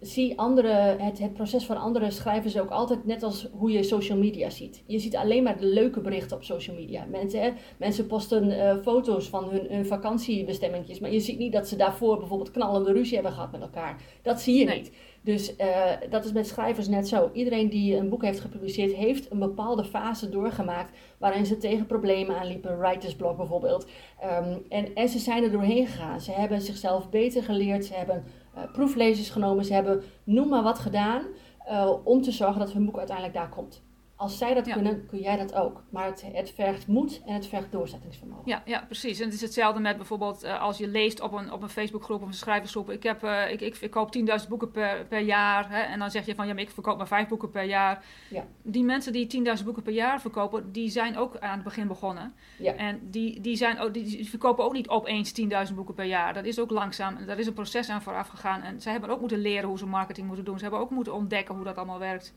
zie 0.00 0.38
andere, 0.38 0.68
het, 0.98 1.18
het 1.18 1.32
proces 1.32 1.64
van 1.64 1.76
andere 1.76 2.10
schrijvers 2.10 2.58
ook 2.58 2.70
altijd 2.70 3.04
net 3.04 3.22
als 3.22 3.48
hoe 3.52 3.70
je 3.70 3.82
social 3.82 4.18
media 4.18 4.50
ziet. 4.50 4.82
Je 4.86 4.98
ziet 4.98 5.16
alleen 5.16 5.42
maar 5.42 5.58
de 5.58 5.66
leuke 5.66 6.00
berichten 6.00 6.36
op 6.36 6.42
social 6.42 6.76
media. 6.76 7.04
Mensen, 7.04 7.40
hè, 7.40 7.50
mensen 7.76 8.06
posten 8.06 8.50
uh, 8.50 8.76
foto's 8.82 9.28
van 9.28 9.50
hun, 9.50 9.66
hun 9.68 9.86
vakantiebestemmingjes, 9.86 10.98
maar 10.98 11.12
je 11.12 11.20
ziet 11.20 11.38
niet 11.38 11.52
dat 11.52 11.68
ze 11.68 11.76
daarvoor 11.76 12.18
bijvoorbeeld 12.18 12.50
knallende 12.50 12.92
ruzie 12.92 13.14
hebben 13.14 13.32
gehad 13.32 13.52
met 13.52 13.60
elkaar. 13.60 14.02
Dat 14.22 14.40
zie 14.40 14.58
je 14.58 14.74
niet. 14.74 14.92
Dus 15.26 15.56
uh, 15.56 15.90
dat 16.10 16.24
is 16.24 16.32
met 16.32 16.46
schrijvers 16.46 16.88
net 16.88 17.08
zo. 17.08 17.30
Iedereen 17.32 17.68
die 17.68 17.96
een 17.96 18.08
boek 18.08 18.22
heeft 18.22 18.40
gepubliceerd, 18.40 18.92
heeft 18.92 19.30
een 19.30 19.38
bepaalde 19.38 19.84
fase 19.84 20.28
doorgemaakt 20.28 20.96
waarin 21.18 21.46
ze 21.46 21.56
tegen 21.56 21.86
problemen 21.86 22.38
aanliepen, 22.38 22.78
writersblok 22.78 23.36
bijvoorbeeld. 23.36 23.86
Um, 24.24 24.64
en, 24.68 24.94
en 24.94 25.08
ze 25.08 25.18
zijn 25.18 25.42
er 25.42 25.50
doorheen 25.50 25.86
gegaan. 25.86 26.20
Ze 26.20 26.32
hebben 26.32 26.60
zichzelf 26.60 27.10
beter 27.10 27.42
geleerd, 27.42 27.84
ze 27.84 27.94
hebben 27.94 28.24
uh, 28.56 28.72
proeflezers 28.72 29.30
genomen, 29.30 29.64
ze 29.64 29.72
hebben 29.72 30.02
noem 30.24 30.48
maar 30.48 30.62
wat 30.62 30.78
gedaan 30.78 31.22
uh, 31.68 31.92
om 32.04 32.22
te 32.22 32.32
zorgen 32.32 32.58
dat 32.58 32.72
hun 32.72 32.84
boek 32.84 32.98
uiteindelijk 32.98 33.36
daar 33.36 33.48
komt. 33.48 33.85
Als 34.16 34.38
zij 34.38 34.54
dat 34.54 34.72
kunnen, 34.72 35.06
kun 35.06 35.18
jij 35.18 35.36
dat 35.36 35.54
ook. 35.54 35.82
Maar 35.90 36.06
het, 36.06 36.24
het, 36.32 36.50
vergt 36.50 36.86
moed 36.86 37.22
en 37.26 37.34
het 37.34 37.46
vergt 37.46 37.72
doorzettingsvermogen. 37.72 38.42
Ja, 38.44 38.62
ja, 38.64 38.84
precies. 38.86 39.18
En 39.18 39.24
het 39.24 39.34
is 39.34 39.40
hetzelfde 39.40 39.80
met 39.80 39.96
bijvoorbeeld 39.96 40.44
uh, 40.44 40.60
als 40.60 40.78
je 40.78 40.88
leest 40.88 41.20
op 41.20 41.32
een, 41.32 41.52
op 41.52 41.62
een 41.62 41.68
Facebookgroep 41.68 42.22
of 42.22 42.26
een 42.26 42.34
schrijversgroep. 42.34 42.90
Ik, 42.90 43.02
heb, 43.02 43.24
uh, 43.24 43.50
ik, 43.50 43.60
ik, 43.60 43.76
ik 43.76 43.90
koop 43.90 44.16
10.000 44.18 44.48
boeken 44.48 44.70
per, 44.70 45.06
per 45.06 45.20
jaar. 45.20 45.70
Hè, 45.70 45.80
en 45.80 45.98
dan 45.98 46.10
zeg 46.10 46.26
je 46.26 46.34
van 46.34 46.46
ja, 46.46 46.54
maar 46.54 46.62
ik 46.62 46.70
verkoop 46.70 46.96
maar 46.96 47.06
5 47.06 47.28
boeken 47.28 47.50
per 47.50 47.62
jaar. 47.62 48.04
Ja. 48.30 48.44
Die 48.62 48.84
mensen 48.84 49.12
die 49.12 49.56
10.000 49.58 49.64
boeken 49.64 49.82
per 49.82 49.92
jaar 49.92 50.20
verkopen, 50.20 50.72
die 50.72 50.88
zijn 50.88 51.16
ook 51.16 51.38
aan 51.38 51.54
het 51.54 51.64
begin 51.64 51.86
begonnen. 51.86 52.34
Ja. 52.58 52.74
En 52.74 53.00
die, 53.10 53.40
die, 53.40 53.56
zijn 53.56 53.78
ook, 53.78 53.94
die 53.94 54.28
verkopen 54.28 54.64
ook 54.64 54.72
niet 54.72 54.88
opeens 54.88 55.32
10.000 55.68 55.74
boeken 55.74 55.94
per 55.94 56.04
jaar. 56.04 56.34
Dat 56.34 56.44
is 56.44 56.58
ook 56.58 56.70
langzaam. 56.70 57.26
Daar 57.26 57.38
is 57.38 57.46
een 57.46 57.52
proces 57.52 57.88
aan 57.88 58.02
vooraf 58.02 58.28
gegaan. 58.28 58.62
En 58.62 58.80
zij 58.80 58.92
hebben 58.92 59.10
ook 59.10 59.20
moeten 59.20 59.38
leren 59.38 59.68
hoe 59.68 59.78
ze 59.78 59.86
marketing 59.86 60.26
moeten 60.26 60.44
doen. 60.44 60.56
Ze 60.56 60.62
hebben 60.62 60.80
ook 60.80 60.90
moeten 60.90 61.14
ontdekken 61.14 61.54
hoe 61.54 61.64
dat 61.64 61.76
allemaal 61.76 61.98
werkt. 61.98 62.34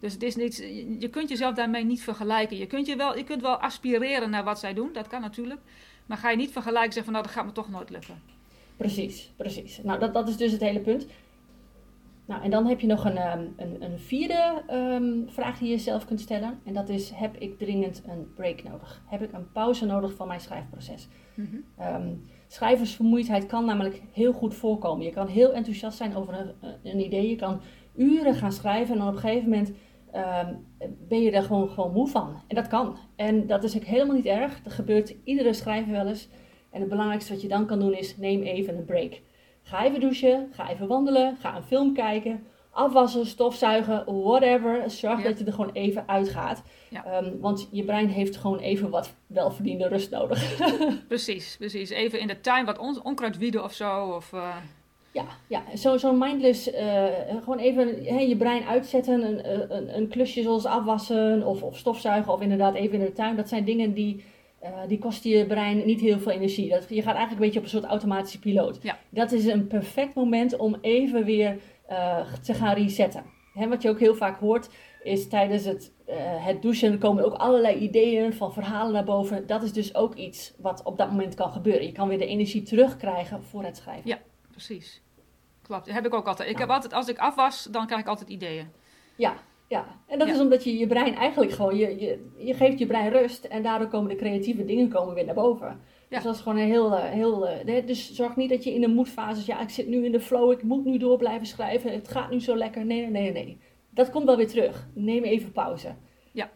Dus 0.00 0.12
het 0.12 0.22
is 0.22 0.36
niet, 0.36 0.56
je 0.98 1.08
kunt 1.10 1.28
jezelf 1.28 1.54
daarmee 1.54 1.84
niet 1.84 2.02
vergelijken. 2.02 2.56
Je 2.56 2.66
kunt, 2.66 2.86
je, 2.86 2.96
wel, 2.96 3.16
je 3.16 3.24
kunt 3.24 3.42
wel 3.42 3.56
aspireren 3.56 4.30
naar 4.30 4.44
wat 4.44 4.58
zij 4.58 4.74
doen, 4.74 4.92
dat 4.92 5.06
kan 5.06 5.20
natuurlijk. 5.20 5.60
Maar 6.06 6.18
ga 6.18 6.30
je 6.30 6.36
niet 6.36 6.52
vergelijken 6.52 6.88
en 6.88 6.92
zeggen 6.92 7.12
van 7.12 7.22
nou, 7.22 7.24
dat 7.24 7.34
gaat 7.34 7.46
me 7.46 7.52
toch 7.52 7.70
nooit 7.70 7.90
lukken. 7.90 8.22
Precies, 8.76 9.32
precies. 9.36 9.80
Nou, 9.82 9.98
dat, 9.98 10.14
dat 10.14 10.28
is 10.28 10.36
dus 10.36 10.52
het 10.52 10.60
hele 10.60 10.80
punt. 10.80 11.06
Nou, 12.24 12.42
en 12.42 12.50
dan 12.50 12.66
heb 12.66 12.80
je 12.80 12.86
nog 12.86 13.04
een, 13.04 13.16
ehm, 13.16 13.44
een, 13.56 13.82
een 13.82 13.98
vierde 13.98 14.62
um, 14.70 15.24
vraag 15.28 15.58
die 15.58 15.68
je 15.68 15.74
jezelf 15.74 16.04
kunt 16.04 16.20
stellen. 16.20 16.60
En 16.64 16.74
dat 16.74 16.88
is, 16.88 17.10
heb 17.10 17.36
ik 17.36 17.58
dringend 17.58 18.02
een 18.06 18.32
break 18.34 18.62
nodig? 18.62 19.02
Heb 19.06 19.22
ik 19.22 19.32
een 19.32 19.52
pauze 19.52 19.86
nodig 19.86 20.14
van 20.14 20.26
mijn 20.26 20.40
schrijfproces? 20.40 21.08
Mm 21.34 22.28
schrijversvermoeidheid 22.52 23.46
kan 23.46 23.64
namelijk 23.64 24.02
heel 24.12 24.32
goed 24.32 24.54
voorkomen. 24.54 25.04
Je 25.04 25.12
kan 25.12 25.26
heel 25.26 25.52
enthousiast 25.52 25.96
zijn 25.96 26.16
over 26.16 26.34
een, 26.34 26.52
een 26.82 27.00
idee. 27.00 27.28
Je 27.28 27.36
kan 27.36 27.60
uren 27.96 28.34
gaan 28.34 28.52
schrijven 28.52 28.92
en 28.92 28.98
dan 28.98 29.08
op 29.08 29.14
een 29.14 29.20
gegeven 29.20 29.48
moment 29.48 29.72
Ehm, 30.12 30.54
ben 31.08 31.22
je 31.22 31.30
er 31.30 31.42
gewoon, 31.42 31.68
gewoon 31.68 31.92
moe 31.92 32.08
van. 32.08 32.42
En 32.46 32.56
dat 32.56 32.68
kan. 32.68 32.96
En 33.16 33.46
dat 33.46 33.64
is 33.64 33.76
ook 33.76 33.82
helemaal 33.82 34.16
niet 34.16 34.26
erg. 34.26 34.62
Dat 34.62 34.72
gebeurt 34.72 35.14
iedere 35.24 35.52
schrijver 35.52 35.92
wel 35.92 36.06
eens. 36.06 36.28
En 36.70 36.80
het 36.80 36.88
belangrijkste 36.88 37.32
wat 37.32 37.42
je 37.42 37.48
dan 37.48 37.66
kan 37.66 37.78
doen 37.78 37.94
is, 37.94 38.16
neem 38.16 38.42
even 38.42 38.76
een 38.76 38.84
break. 38.84 39.20
Ga 39.62 39.84
even 39.84 40.00
douchen, 40.00 40.48
ga 40.52 40.70
even 40.70 40.88
wandelen, 40.88 41.36
ga 41.36 41.56
een 41.56 41.62
film 41.62 41.94
kijken, 41.94 42.46
afwassen, 42.70 43.26
stofzuigen, 43.26 44.22
whatever. 44.22 44.90
Zorg 44.90 45.22
dat 45.22 45.38
je 45.38 45.44
er 45.44 45.52
gewoon 45.52 45.72
even 45.72 46.08
uitgaat. 46.08 46.62
Ehm, 46.92 47.38
want 47.40 47.68
je 47.70 47.84
brein 47.84 48.08
heeft 48.08 48.36
gewoon 48.36 48.58
even 48.58 48.90
wat 48.90 49.14
welverdiende 49.26 49.88
rust 49.88 50.10
nodig. 50.10 50.56
precies, 51.08 51.56
precies. 51.56 51.90
Even 51.90 52.20
in 52.20 52.26
de 52.26 52.40
tuin 52.40 52.64
wat 52.64 52.78
on 52.78 53.04
onkruid 53.04 53.38
wieden 53.38 53.64
of 53.64 53.72
zo. 53.72 54.04
Of, 54.04 54.32
uh... 54.32 54.56
Ja, 55.12 55.24
ja. 55.46 55.62
zo'n 55.74 55.98
zo 55.98 56.12
mindless, 56.12 56.72
uh, 56.72 57.04
gewoon 57.42 57.58
even 57.58 58.02
je 58.28 58.36
brein 58.36 58.62
uitzetten, 58.62 59.22
een, 59.22 59.74
een, 59.76 59.96
een, 59.96 60.08
klusje 60.08 60.42
zoals 60.42 60.64
afwassen 60.64 61.46
of, 61.46 61.62
of 61.62 61.76
stofzuigen 61.76 62.32
of 62.32 62.40
inderdaad 62.40 62.74
even 62.74 62.98
in 62.98 63.04
de 63.04 63.12
tuin. 63.12 63.36
Dat 63.36 63.48
zijn 63.48 63.64
dingen 63.64 63.92
die, 63.92 64.24
uh, 64.62 64.68
die 64.88 64.98
kosten 64.98 65.30
je 65.30 65.46
brein 65.46 65.86
niet 65.86 66.00
heel 66.00 66.18
veel 66.18 66.32
energie. 66.32 66.68
Dat, 66.68 66.86
je 66.88 67.02
gaat 67.02 67.14
eigenlijk 67.14 67.32
een 67.32 67.46
beetje 67.46 67.58
op 67.58 67.64
een 67.64 67.70
soort 67.70 67.84
automatische 67.84 68.38
piloot. 68.38 68.78
Ja. 68.82 68.98
Dat 69.08 69.32
is 69.32 69.46
een 69.46 69.66
perfect 69.66 70.14
moment 70.14 70.56
om 70.56 70.76
even 70.80 71.24
weer 71.24 71.56
uh, 71.90 72.32
te 72.42 72.54
gaan 72.54 72.74
resetten. 72.74 73.24
Hè, 73.54 73.68
wat 73.68 73.82
je 73.82 73.88
ook 73.88 74.00
heel 74.00 74.14
vaak 74.14 74.38
hoort 74.38 74.68
is 75.02 75.28
tijdens 75.28 75.64
het, 75.64 75.92
het 76.40 76.62
douchen 76.62 76.98
komen 76.98 77.24
ook 77.24 77.34
allerlei 77.34 77.76
ideeën 77.76 78.32
van 78.32 78.52
verhalen 78.52 78.92
naar 78.92 79.04
boven. 79.04 79.46
Dat 79.46 79.62
is 79.62 79.72
dus 79.72 79.94
ook 79.94 80.14
iets 80.14 80.54
wat 80.58 80.82
op 80.84 80.98
dat 80.98 81.10
moment 81.10 81.34
kan 81.34 81.52
gebeuren. 81.52 81.86
Je 81.86 81.92
kan 81.92 82.08
weer 82.08 82.18
de 82.18 82.26
energie 82.26 82.62
terugkrijgen 82.62 83.42
voor 83.42 83.64
het 83.64 83.76
schrijven. 83.76 84.10
Ja 84.10 84.18
precies. 84.66 85.02
Klopt, 85.62 85.86
dat 85.86 85.94
heb 85.94 86.06
ik 86.06 86.14
ook 86.14 86.26
altijd. 86.26 86.50
Ik 86.50 86.58
heb 86.58 86.68
altijd, 86.68 86.92
als 86.92 87.08
ik 87.08 87.18
af 87.18 87.34
was, 87.34 87.68
dan 87.70 87.86
krijg 87.86 88.00
ik 88.00 88.08
altijd 88.08 88.30
ideeën. 88.30 88.68
Ja, 89.16 89.34
ja. 89.68 89.86
En 90.06 90.18
dat 90.18 90.28
is 90.28 90.40
omdat 90.40 90.64
je 90.64 90.78
je 90.78 90.86
brein 90.86 91.14
eigenlijk 91.14 91.52
gewoon, 91.52 91.76
je, 91.76 92.00
je, 92.00 92.30
je 92.36 92.54
geeft 92.54 92.78
je 92.78 92.86
brein 92.86 93.10
rust 93.10 93.44
en 93.44 93.62
daardoor 93.62 93.88
komen 93.88 94.08
de 94.08 94.16
creatieve 94.16 94.64
dingen 94.64 94.88
komen 94.88 95.14
weer 95.14 95.24
naar 95.24 95.34
boven. 95.34 95.80
Ja. 96.08 96.16
Dus 96.16 96.22
dat 96.22 96.34
is 96.34 96.40
gewoon 96.40 96.58
een 96.58 96.70
heel, 96.70 96.96
eh, 96.96 97.10
heel, 97.10 97.48
eh, 97.48 97.86
dus 97.86 98.12
zorg 98.12 98.36
niet 98.36 98.50
dat 98.50 98.64
je 98.64 98.74
in 98.74 98.80
de 98.80 98.88
moedfase, 98.88 99.42
ja 99.46 99.60
ik 99.60 99.70
zit 99.70 99.88
nu 99.88 100.04
in 100.04 100.12
de 100.12 100.20
flow, 100.20 100.52
ik 100.52 100.62
moet 100.62 100.84
nu 100.84 100.98
door 100.98 101.18
blijven 101.18 101.46
schrijven, 101.46 101.92
het 101.92 102.08
gaat 102.08 102.30
nu 102.30 102.40
zo 102.40 102.56
lekker. 102.56 102.84
Nee, 102.84 103.00
nee, 103.00 103.10
nee, 103.10 103.32
nee. 103.32 103.60
Dat 103.90 104.10
komt 104.10 104.24
wel 104.24 104.36
weer 104.36 104.48
terug. 104.48 104.88
Neem 104.94 105.24
even 105.24 105.52
pauze. 105.52 105.94
Ja. 106.32 106.50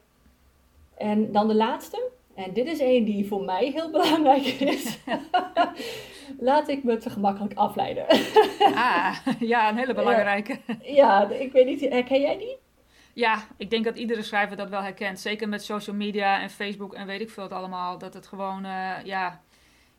En 0.97 1.33
dan 1.33 1.49
de 1.49 1.55
laatste, 1.55 2.11
en 2.35 2.53
dit 2.53 2.67
is 2.67 2.81
een 2.81 3.05
die 3.05 3.27
voor 3.27 3.45
mij 3.45 3.71
heel 3.71 3.91
belangrijk 3.91 4.45
is. 4.47 4.99
Laat 6.39 6.69
ik 6.69 6.85
me 6.85 6.97
te 6.97 7.11
gemakkelijk 7.11 7.55
afleiden. 7.55 8.07
ah, 8.75 9.17
ja, 9.39 9.69
een 9.69 9.77
hele 9.77 9.95
belangrijke. 9.95 10.59
Ja, 10.83 11.31
ik 11.31 11.53
weet 11.53 11.67
niet, 11.67 11.81
herken 11.81 12.21
jij 12.21 12.39
die? 12.39 12.57
Ja, 13.13 13.47
ik 13.57 13.71
denk 13.71 13.85
dat 13.85 13.97
iedere 13.97 14.23
schrijver 14.23 14.57
dat 14.57 14.69
wel 14.69 14.83
herkent. 14.83 15.21
Zeker 15.21 15.49
met 15.49 15.65
social 15.65 15.97
media 15.97 16.41
en 16.41 16.51
Facebook 16.51 16.95
en 16.95 17.07
weet 17.07 17.21
ik 17.21 17.31
veel 17.31 17.43
het 17.43 17.53
allemaal. 17.53 17.99
Dat 17.99 18.15
het 18.15 18.27
gewoon, 18.27 18.65
uh, 18.67 18.93
ja, 19.05 19.41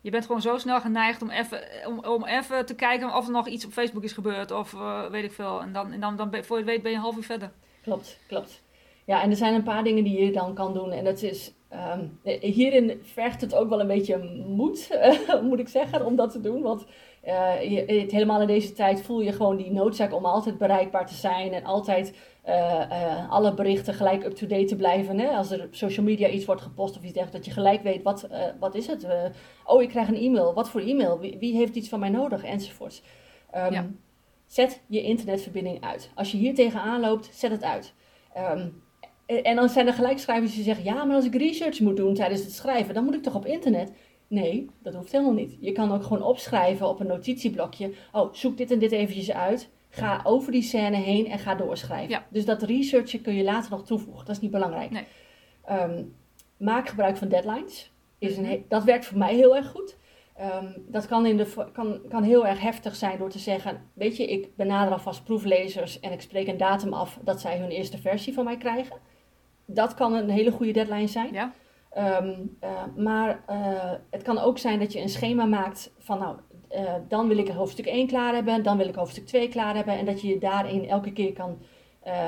je 0.01 0.09
bent 0.11 0.25
gewoon 0.25 0.41
zo 0.41 0.57
snel 0.57 0.81
geneigd 0.81 1.21
om 1.21 1.29
even, 1.29 1.63
om, 1.85 1.99
om 1.99 2.25
even 2.25 2.65
te 2.65 2.75
kijken 2.75 3.15
of 3.15 3.25
er 3.25 3.31
nog 3.31 3.47
iets 3.47 3.65
op 3.65 3.71
Facebook 3.71 4.03
is 4.03 4.13
gebeurd 4.13 4.51
of 4.51 4.73
uh, 4.73 5.05
weet 5.05 5.23
ik 5.23 5.31
veel. 5.31 5.61
En 5.61 5.73
dan, 5.73 5.91
en 5.91 5.99
dan, 5.99 6.15
dan, 6.15 6.43
voor 6.43 6.57
je 6.57 6.63
weet 6.63 6.81
ben 6.81 6.91
je 6.91 6.97
een 6.97 7.03
half 7.03 7.15
uur 7.15 7.23
verder. 7.23 7.51
Klopt, 7.81 8.19
klopt. 8.27 8.63
Ja, 9.05 9.21
en 9.21 9.29
er 9.29 9.35
zijn 9.35 9.53
een 9.53 9.63
paar 9.63 9.83
dingen 9.83 10.03
die 10.03 10.25
je 10.25 10.31
dan 10.31 10.53
kan 10.53 10.73
doen. 10.73 10.91
En 10.91 11.03
dat 11.03 11.21
is 11.21 11.53
Um, 11.93 12.19
hierin 12.41 12.99
vergt 13.01 13.41
het 13.41 13.55
ook 13.55 13.69
wel 13.69 13.79
een 13.79 13.87
beetje 13.87 14.43
moed, 14.47 14.99
moet 15.49 15.59
ik 15.59 15.67
zeggen, 15.67 16.05
om 16.05 16.15
dat 16.15 16.31
te 16.31 16.39
doen. 16.39 16.61
Want 16.61 16.85
uh, 17.25 17.61
je, 17.61 18.05
helemaal 18.09 18.41
in 18.41 18.47
deze 18.47 18.73
tijd 18.73 19.01
voel 19.01 19.21
je 19.21 19.31
gewoon 19.31 19.57
die 19.57 19.71
noodzaak 19.71 20.13
om 20.13 20.25
altijd 20.25 20.57
bereikbaar 20.57 21.07
te 21.07 21.13
zijn 21.13 21.53
en 21.53 21.63
altijd 21.63 22.17
uh, 22.47 23.31
alle 23.31 23.53
berichten 23.53 23.93
gelijk 23.93 24.25
up-to-date 24.25 24.65
te 24.65 24.75
blijven. 24.75 25.19
Hè? 25.19 25.27
Als 25.27 25.51
er 25.51 25.63
op 25.63 25.75
social 25.75 26.05
media 26.05 26.27
iets 26.27 26.45
wordt 26.45 26.61
gepost 26.61 26.97
of 26.97 27.03
iets 27.03 27.13
dergelijks, 27.13 27.45
dat 27.45 27.45
je 27.45 27.61
gelijk 27.61 27.83
weet, 27.83 28.03
wat, 28.03 28.27
wat 28.59 28.75
is 28.75 28.87
het? 28.87 29.07
oh, 29.65 29.81
ik 29.81 29.89
krijg 29.89 30.07
een 30.07 30.21
e-mail. 30.21 30.53
Wat 30.53 30.69
voor 30.69 30.81
e-mail? 30.81 31.19
Wie, 31.19 31.37
wie 31.39 31.55
heeft 31.55 31.75
iets 31.75 31.89
van 31.89 31.99
mij 31.99 32.09
nodig? 32.09 32.43
Enzovoorts. 32.43 33.01
Um, 33.55 33.73
ja. 33.73 33.87
Zet 34.45 34.81
je 34.87 35.01
internetverbinding 35.01 35.83
uit. 35.83 36.11
Als 36.15 36.31
je 36.31 36.37
hier 36.37 36.55
tegenaan 36.55 37.01
loopt, 37.01 37.29
zet 37.33 37.51
het 37.51 37.63
uit. 37.63 37.93
Um, 38.37 38.83
en 39.25 39.55
dan 39.55 39.69
zijn 39.69 39.87
er 39.87 39.93
gelijk 39.93 40.19
schrijvers 40.19 40.53
die 40.55 40.63
zeggen: 40.63 40.83
ja, 40.83 41.03
maar 41.03 41.15
als 41.15 41.25
ik 41.25 41.35
research 41.35 41.79
moet 41.79 41.97
doen 41.97 42.13
tijdens 42.13 42.43
het 42.43 42.53
schrijven, 42.53 42.93
dan 42.93 43.03
moet 43.03 43.13
ik 43.15 43.23
toch 43.23 43.35
op 43.35 43.45
internet? 43.45 43.91
Nee, 44.27 44.69
dat 44.81 44.93
hoeft 44.93 45.11
helemaal 45.11 45.33
niet. 45.33 45.57
Je 45.59 45.71
kan 45.71 45.91
ook 45.91 46.03
gewoon 46.03 46.23
opschrijven 46.23 46.87
op 46.87 46.99
een 46.99 47.07
notitieblokje: 47.07 47.93
oh, 48.11 48.33
zoek 48.33 48.57
dit 48.57 48.71
en 48.71 48.79
dit 48.79 48.91
eventjes 48.91 49.31
uit. 49.31 49.69
Ga 49.89 50.21
over 50.23 50.51
die 50.51 50.61
scène 50.61 50.95
heen 50.95 51.27
en 51.27 51.39
ga 51.39 51.55
doorschrijven. 51.55 52.09
Ja. 52.09 52.25
Dus 52.29 52.45
dat 52.45 52.63
researchen 52.63 53.21
kun 53.21 53.35
je 53.35 53.43
later 53.43 53.71
nog 53.71 53.85
toevoegen. 53.85 54.25
Dat 54.25 54.35
is 54.35 54.41
niet 54.41 54.51
belangrijk. 54.51 54.91
Nee. 54.91 55.03
Um, 55.69 56.15
maak 56.57 56.89
gebruik 56.89 57.17
van 57.17 57.27
deadlines. 57.27 57.91
Is 58.17 58.37
een, 58.37 58.43
mhm. 58.43 58.57
dat 58.67 58.83
werkt 58.83 59.05
voor 59.05 59.17
mij 59.17 59.35
heel 59.35 59.55
erg 59.55 59.67
goed. 59.67 59.97
Ehm, 60.35 60.65
dat 60.87 61.07
kan, 61.07 61.25
in 61.25 61.37
de, 61.37 61.69
kan, 61.73 62.01
kan 62.09 62.23
heel 62.23 62.47
erg 62.47 62.61
heftig 62.61 62.95
zijn 62.95 63.17
door 63.17 63.29
te 63.29 63.39
zeggen: 63.39 63.81
Weet 63.93 64.17
je, 64.17 64.25
ik 64.27 64.55
benader 64.55 64.93
alvast 64.93 65.23
proeflezers 65.23 65.99
en 65.99 66.11
ik 66.11 66.21
spreek 66.21 66.47
een 66.47 66.57
datum 66.57 66.93
af 66.93 67.19
dat 67.23 67.41
zij 67.41 67.57
hun 67.57 67.69
eerste 67.69 67.97
versie 67.97 68.33
van 68.33 68.43
mij 68.43 68.57
krijgen. 68.57 68.97
Dat 69.65 69.93
kan 69.93 70.13
een 70.13 70.29
hele 70.29 70.51
goede 70.51 70.71
deadline 70.71 71.07
zijn. 71.07 71.33
Ja. 71.33 71.53
Ehm, 71.95 72.33
eh, 72.59 72.69
maar 72.95 73.43
eh, 73.45 73.91
het 74.09 74.21
kan 74.21 74.39
ook 74.39 74.57
zijn 74.57 74.79
dat 74.79 74.93
je 74.93 75.01
een 75.01 75.09
schema 75.09 75.45
maakt 75.45 75.91
van: 75.97 76.19
Nou, 76.19 76.37
eh, 76.69 76.93
dan 77.07 77.27
wil 77.27 77.37
ik 77.37 77.47
hoofdstuk 77.47 77.85
1 77.85 78.07
klaar 78.07 78.33
hebben, 78.33 78.63
dan 78.63 78.77
wil 78.77 78.87
ik 78.87 78.95
hoofdstuk 78.95 79.25
2 79.25 79.49
klaar 79.49 79.75
hebben. 79.75 79.97
En 79.97 80.05
dat 80.05 80.21
je 80.21 80.27
je 80.27 80.37
daarin 80.37 80.87
elke 80.89 81.13
keer 81.13 81.33
kan 81.33 81.57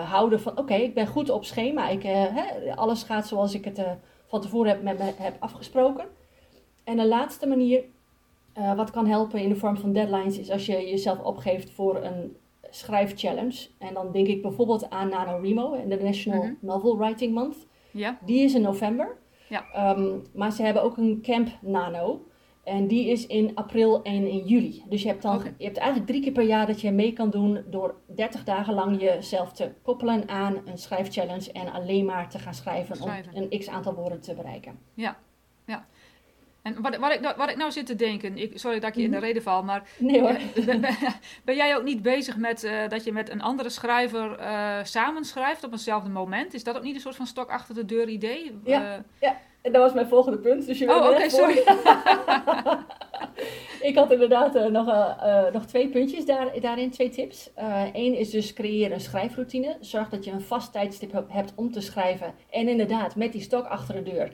houden 0.05 0.41
van: 0.41 0.57
Oké, 0.57 0.73
ik 0.73 0.93
ben 0.93 1.07
goed 1.07 1.29
op 1.29 1.45
schema. 1.45 1.89
Ik, 1.89 2.03
hè, 2.03 2.75
alles 2.75 3.03
gaat 3.03 3.27
zoals 3.27 3.53
ik 3.53 3.65
het 3.65 3.81
van 4.27 4.41
tevoren 4.41 4.69
heb, 4.69 4.83
met 4.83 4.97
me 4.97 5.11
heb 5.17 5.35
afgesproken. 5.39 6.05
En 6.83 6.99
een 6.99 7.07
laatste 7.07 7.47
manier 7.47 7.83
wat 8.75 8.91
kan 8.91 9.07
helpen 9.07 9.39
in 9.39 9.49
de 9.49 9.55
vorm 9.55 9.77
van 9.77 9.93
deadlines 9.93 10.39
is 10.39 10.49
als 10.49 10.65
je 10.65 10.89
jezelf 10.89 11.19
opgeeft 11.19 11.71
voor 11.71 12.03
een 12.03 12.37
schrijfchallenge. 12.69 13.67
En 13.77 13.93
dan 13.93 14.11
denk 14.11 14.27
ik 14.27 14.41
bijvoorbeeld 14.41 14.89
aan 14.89 15.09
NaNoWriMo 15.09 15.73
en 15.73 15.89
de 15.89 15.97
National 15.97 16.43
mhm. 16.43 16.53
Novel 16.59 16.97
Writing 16.97 17.33
Month. 17.33 17.67
Ja. 17.91 18.17
Die 18.25 18.43
is 18.43 18.53
in 18.53 18.61
november. 18.61 19.17
Ja. 19.49 19.93
Um, 19.97 20.21
maar 20.33 20.51
ze 20.51 20.63
hebben 20.63 20.83
ook 20.83 20.97
een 20.97 21.19
camp 21.21 21.49
Nano. 21.61 22.25
En 22.63 22.87
die 22.87 23.09
is 23.09 23.27
in 23.27 23.51
april 23.55 24.01
en 24.01 24.27
in 24.27 24.45
juli. 24.45 24.83
Dus 24.89 25.01
je 25.01 25.07
hebt, 25.07 25.21
dan, 25.21 25.43
je 25.57 25.65
hebt 25.65 25.77
eigenlijk 25.77 26.09
drie 26.09 26.21
keer 26.21 26.31
per 26.31 26.43
jaar 26.43 26.67
dat 26.67 26.81
je 26.81 26.91
mee 26.91 27.13
kan 27.13 27.29
doen 27.29 27.63
door 27.69 27.95
30 28.05 28.43
dagen 28.43 28.73
lang 28.73 29.01
jezelf 29.01 29.51
te 29.51 29.71
koppelen 29.81 30.29
aan 30.29 30.61
een 30.65 30.77
schrijfchallenge 30.77 31.51
en 31.51 31.71
alleen 31.71 32.05
maar 32.05 32.29
te 32.29 32.39
gaan 32.39 32.53
schrijven, 32.53 32.95
schrijven. 32.95 33.33
om 33.33 33.47
een 33.49 33.59
x 33.59 33.67
aantal 33.69 33.93
woorden 33.93 34.21
te 34.21 34.33
bereiken. 34.33 34.79
Ja, 34.93 35.17
ja. 35.65 35.87
En 36.67 36.81
wat, 36.81 36.97
wat, 36.97 37.13
ik, 37.13 37.19
nou, 37.19 37.35
wat 37.37 37.49
ik 37.49 37.57
nou 37.57 37.71
zit 37.71 37.85
te 37.85 37.95
denken, 37.95 38.37
ik, 38.37 38.51
sorry 38.55 38.79
dat 38.79 38.89
ik 38.89 38.95
je 38.95 39.01
in 39.01 39.11
de 39.11 39.17
mhm. 39.17 39.25
reden 39.25 39.41
val, 39.41 39.63
maar 39.63 39.83
nee, 39.97 40.21
hoor. 40.21 40.37
Ben, 40.65 40.85
ben, 41.43 41.55
jij 41.55 41.75
ook 41.75 41.83
niet 41.83 42.01
bezig 42.01 42.37
met 42.37 42.63
uh, 42.63 42.71
dat 42.87 43.03
je 43.03 43.11
met 43.11 43.29
een 43.29 43.41
andere 43.41 43.69
schrijver 43.69 44.39
uh, 44.39 44.77
samenschrijft 44.83 45.63
op 45.63 45.71
eenzelfde 45.71 46.09
moment? 46.09 46.53
Is 46.53 46.63
dat 46.63 46.77
ook 46.77 46.83
niet 46.83 46.95
een 46.95 47.01
soort 47.01 47.15
van 47.15 47.27
stok 47.27 47.49
achter 47.49 47.75
de 47.75 47.85
deur 47.85 48.07
idee? 48.07 48.59
Ja, 48.63 48.81
uh, 48.81 49.03
ja. 49.21 49.37
en 49.61 49.71
dat 49.71 49.81
was 49.81 49.93
mijn 49.93 50.07
volgende 50.07 50.37
punt. 50.37 50.65
Dus 50.65 50.77
je 50.77 50.89
oh, 50.89 50.95
oké, 50.95 51.07
okay, 51.07 51.29
sorry. 51.29 51.57
ik 53.89 53.95
had 53.95 54.11
inderdaad 54.11 54.69
nog, 54.69 54.85
nog 55.53 55.65
twee 55.65 55.89
puntjes 55.89 56.25
daar, 56.25 56.59
daarin, 56.59 56.91
twee 56.91 57.09
tips. 57.09 57.49
Eén 57.93 58.17
is 58.17 58.29
dus 58.29 58.53
creëer 58.53 58.91
een 58.91 58.99
schrijfroutine. 58.99 59.77
Zorg 59.79 60.09
dat 60.09 60.25
je 60.25 60.31
een 60.31 60.41
vast 60.41 60.71
tijdstip 60.71 61.23
hebt 61.27 61.53
om 61.55 61.71
te 61.71 61.81
schrijven. 61.81 62.33
En 62.49 62.67
inderdaad, 62.67 63.15
met 63.15 63.31
die 63.31 63.41
stok 63.41 63.65
achter 63.65 63.95
de 63.95 64.11
deur 64.11 64.31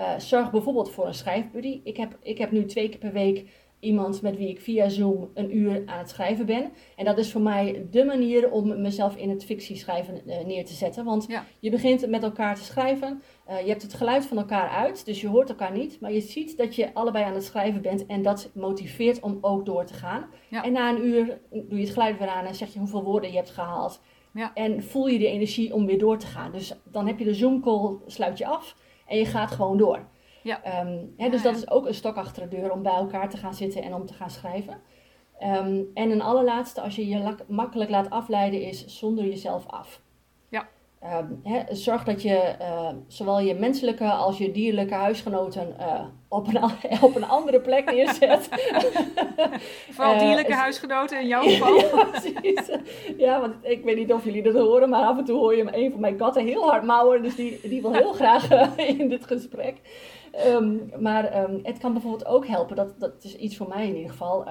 uh, 0.00 0.18
zorg 0.18 0.50
bijvoorbeeld 0.50 0.90
voor 0.90 1.06
een 1.06 1.14
schrijfbuddy. 1.14 1.80
Ik 1.84 1.96
heb, 1.96 2.18
ik 2.22 2.38
heb 2.38 2.50
nu 2.50 2.64
twee 2.64 2.88
keer 2.88 2.98
per 2.98 3.12
week 3.12 3.44
iemand 3.80 4.22
met 4.22 4.36
wie 4.36 4.48
ik 4.48 4.60
via 4.60 4.88
Zoom 4.88 5.30
een 5.34 5.56
uur 5.56 5.82
aan 5.86 5.98
het 5.98 6.08
schrijven 6.08 6.46
ben. 6.46 6.70
En 6.96 7.04
dat 7.04 7.18
is 7.18 7.32
voor 7.32 7.40
mij 7.40 7.86
de 7.90 8.04
manier 8.04 8.50
om 8.50 8.80
mezelf 8.80 9.16
in 9.16 9.30
het 9.30 9.44
fictieschrijven 9.44 10.20
uh, 10.26 10.44
neer 10.44 10.64
te 10.64 10.72
zetten. 10.72 11.04
Want 11.04 11.26
je 11.60 11.70
begint 11.70 12.08
met 12.08 12.22
elkaar 12.22 12.54
te 12.54 12.64
schrijven. 12.64 13.22
Uh, 13.50 13.60
je 13.60 13.68
hebt 13.68 13.82
het 13.82 13.94
geluid 13.94 14.26
van 14.26 14.36
elkaar 14.38 14.68
uit, 14.68 15.04
dus 15.04 15.20
je 15.20 15.28
hoort 15.28 15.48
elkaar 15.48 15.72
niet. 15.72 16.00
Maar 16.00 16.12
je 16.12 16.20
ziet 16.20 16.56
dat 16.56 16.74
je 16.74 16.94
allebei 16.94 17.24
aan 17.24 17.34
het 17.34 17.44
schrijven 17.44 17.82
bent 17.82 18.06
en 18.06 18.22
dat 18.22 18.50
motiveert 18.54 19.20
om 19.20 19.38
ook 19.40 19.66
door 19.66 19.84
te 19.84 19.94
gaan. 19.94 20.26
En 20.50 20.72
na 20.72 20.90
een 20.90 21.06
uur 21.06 21.40
doe 21.50 21.78
je 21.78 21.84
het 21.84 21.92
geluid 21.92 22.18
weer 22.18 22.28
aan 22.28 22.44
en 22.44 22.54
zeg 22.54 22.72
je 22.72 22.78
hoeveel 22.78 23.02
woorden 23.02 23.30
je 23.30 23.36
hebt 23.36 23.50
gehaald. 23.50 24.00
Ja. 24.32 24.54
En 24.54 24.82
voel 24.82 25.06
je 25.06 25.18
de 25.18 25.26
energie 25.26 25.74
om 25.74 25.86
weer 25.86 25.98
door 25.98 26.18
te 26.18 26.26
gaan. 26.26 26.52
Dus 26.52 26.72
dan 26.84 27.06
heb 27.06 27.18
je 27.18 27.24
de 27.24 27.34
Zoom 27.34 27.62
call, 27.62 27.96
sluit 28.06 28.38
je 28.38 28.46
af. 28.46 28.76
En 29.06 29.18
je 29.18 29.26
gaat 29.26 29.50
gewoon 29.50 29.78
door. 29.78 30.08
Ja. 30.42 30.62
Ehm, 30.62 30.98
hè, 31.16 31.28
dus 31.28 31.42
dat 31.42 31.56
is 31.56 31.70
ook 31.70 31.86
een 31.86 31.94
stok 31.94 32.16
achter 32.16 32.48
de 32.48 32.56
deur 32.56 32.72
om 32.72 32.82
bij 32.82 32.92
elkaar 32.92 33.30
te 33.30 33.36
gaan 33.36 33.54
zitten 33.54 33.82
en 33.82 33.94
om 33.94 34.06
te 34.06 34.14
gaan 34.14 34.30
schrijven. 34.30 34.80
Ehm, 35.38 35.82
en 35.94 36.10
een 36.10 36.22
allerlaatste, 36.22 36.80
als 36.80 36.96
je 36.96 37.08
je 37.08 37.34
makkelijk 37.46 37.90
laat 37.90 38.10
afleiden, 38.10 38.62
is 38.62 38.86
zonder 38.86 39.24
jezelf 39.24 39.66
af. 39.66 40.02
Um, 41.14 41.42
zorg 41.70 42.04
dat 42.04 42.22
je 42.22 42.54
uh, 42.60 42.88
zowel 43.06 43.40
je 43.40 43.54
menselijke 43.54 44.04
als 44.04 44.38
je 44.38 44.50
dierlijke 44.50 44.94
huisgenoten 44.94 45.76
uh, 45.80 46.00
op, 46.28 46.46
een, 46.46 46.62
op 47.08 47.16
een 47.16 47.28
andere 47.28 47.60
plek 47.60 47.90
neerzet. 47.90 48.48
Vooral 49.94 50.14
uh, 50.14 50.20
dierlijke 50.20 50.54
huisgenoten 50.54 51.20
in 51.20 51.26
jouw 51.26 51.42
geval. 51.48 51.74
ja, 51.74 52.04
precies. 52.04 52.70
Ja, 53.16 53.40
want 53.40 53.54
ik 53.62 53.84
weet 53.84 53.96
niet 53.96 54.12
of 54.12 54.24
jullie 54.24 54.42
dat 54.42 54.54
horen, 54.54 54.88
maar 54.88 55.04
af 55.04 55.18
en 55.18 55.24
toe 55.24 55.38
hoor 55.38 55.56
je 55.56 55.76
een 55.76 55.90
van 55.90 56.00
mijn 56.00 56.16
katten 56.16 56.44
heel 56.44 56.68
hard 56.70 56.82
mouwen. 56.82 57.22
Dus 57.22 57.34
die, 57.34 57.60
die 57.62 57.82
wil 57.82 57.92
heel 57.92 58.12
graag 58.12 58.76
in 58.76 59.08
dit 59.08 59.26
gesprek. 59.26 59.80
Um, 60.46 60.90
maar 60.98 61.42
um, 61.42 61.60
het 61.62 61.78
kan 61.78 61.92
bijvoorbeeld 61.92 62.26
ook 62.26 62.46
helpen, 62.46 62.76
dat, 62.76 63.00
dat 63.00 63.24
is 63.24 63.36
iets 63.36 63.56
voor 63.56 63.68
mij 63.68 63.88
in 63.88 63.94
ieder 63.94 64.10
geval, 64.10 64.44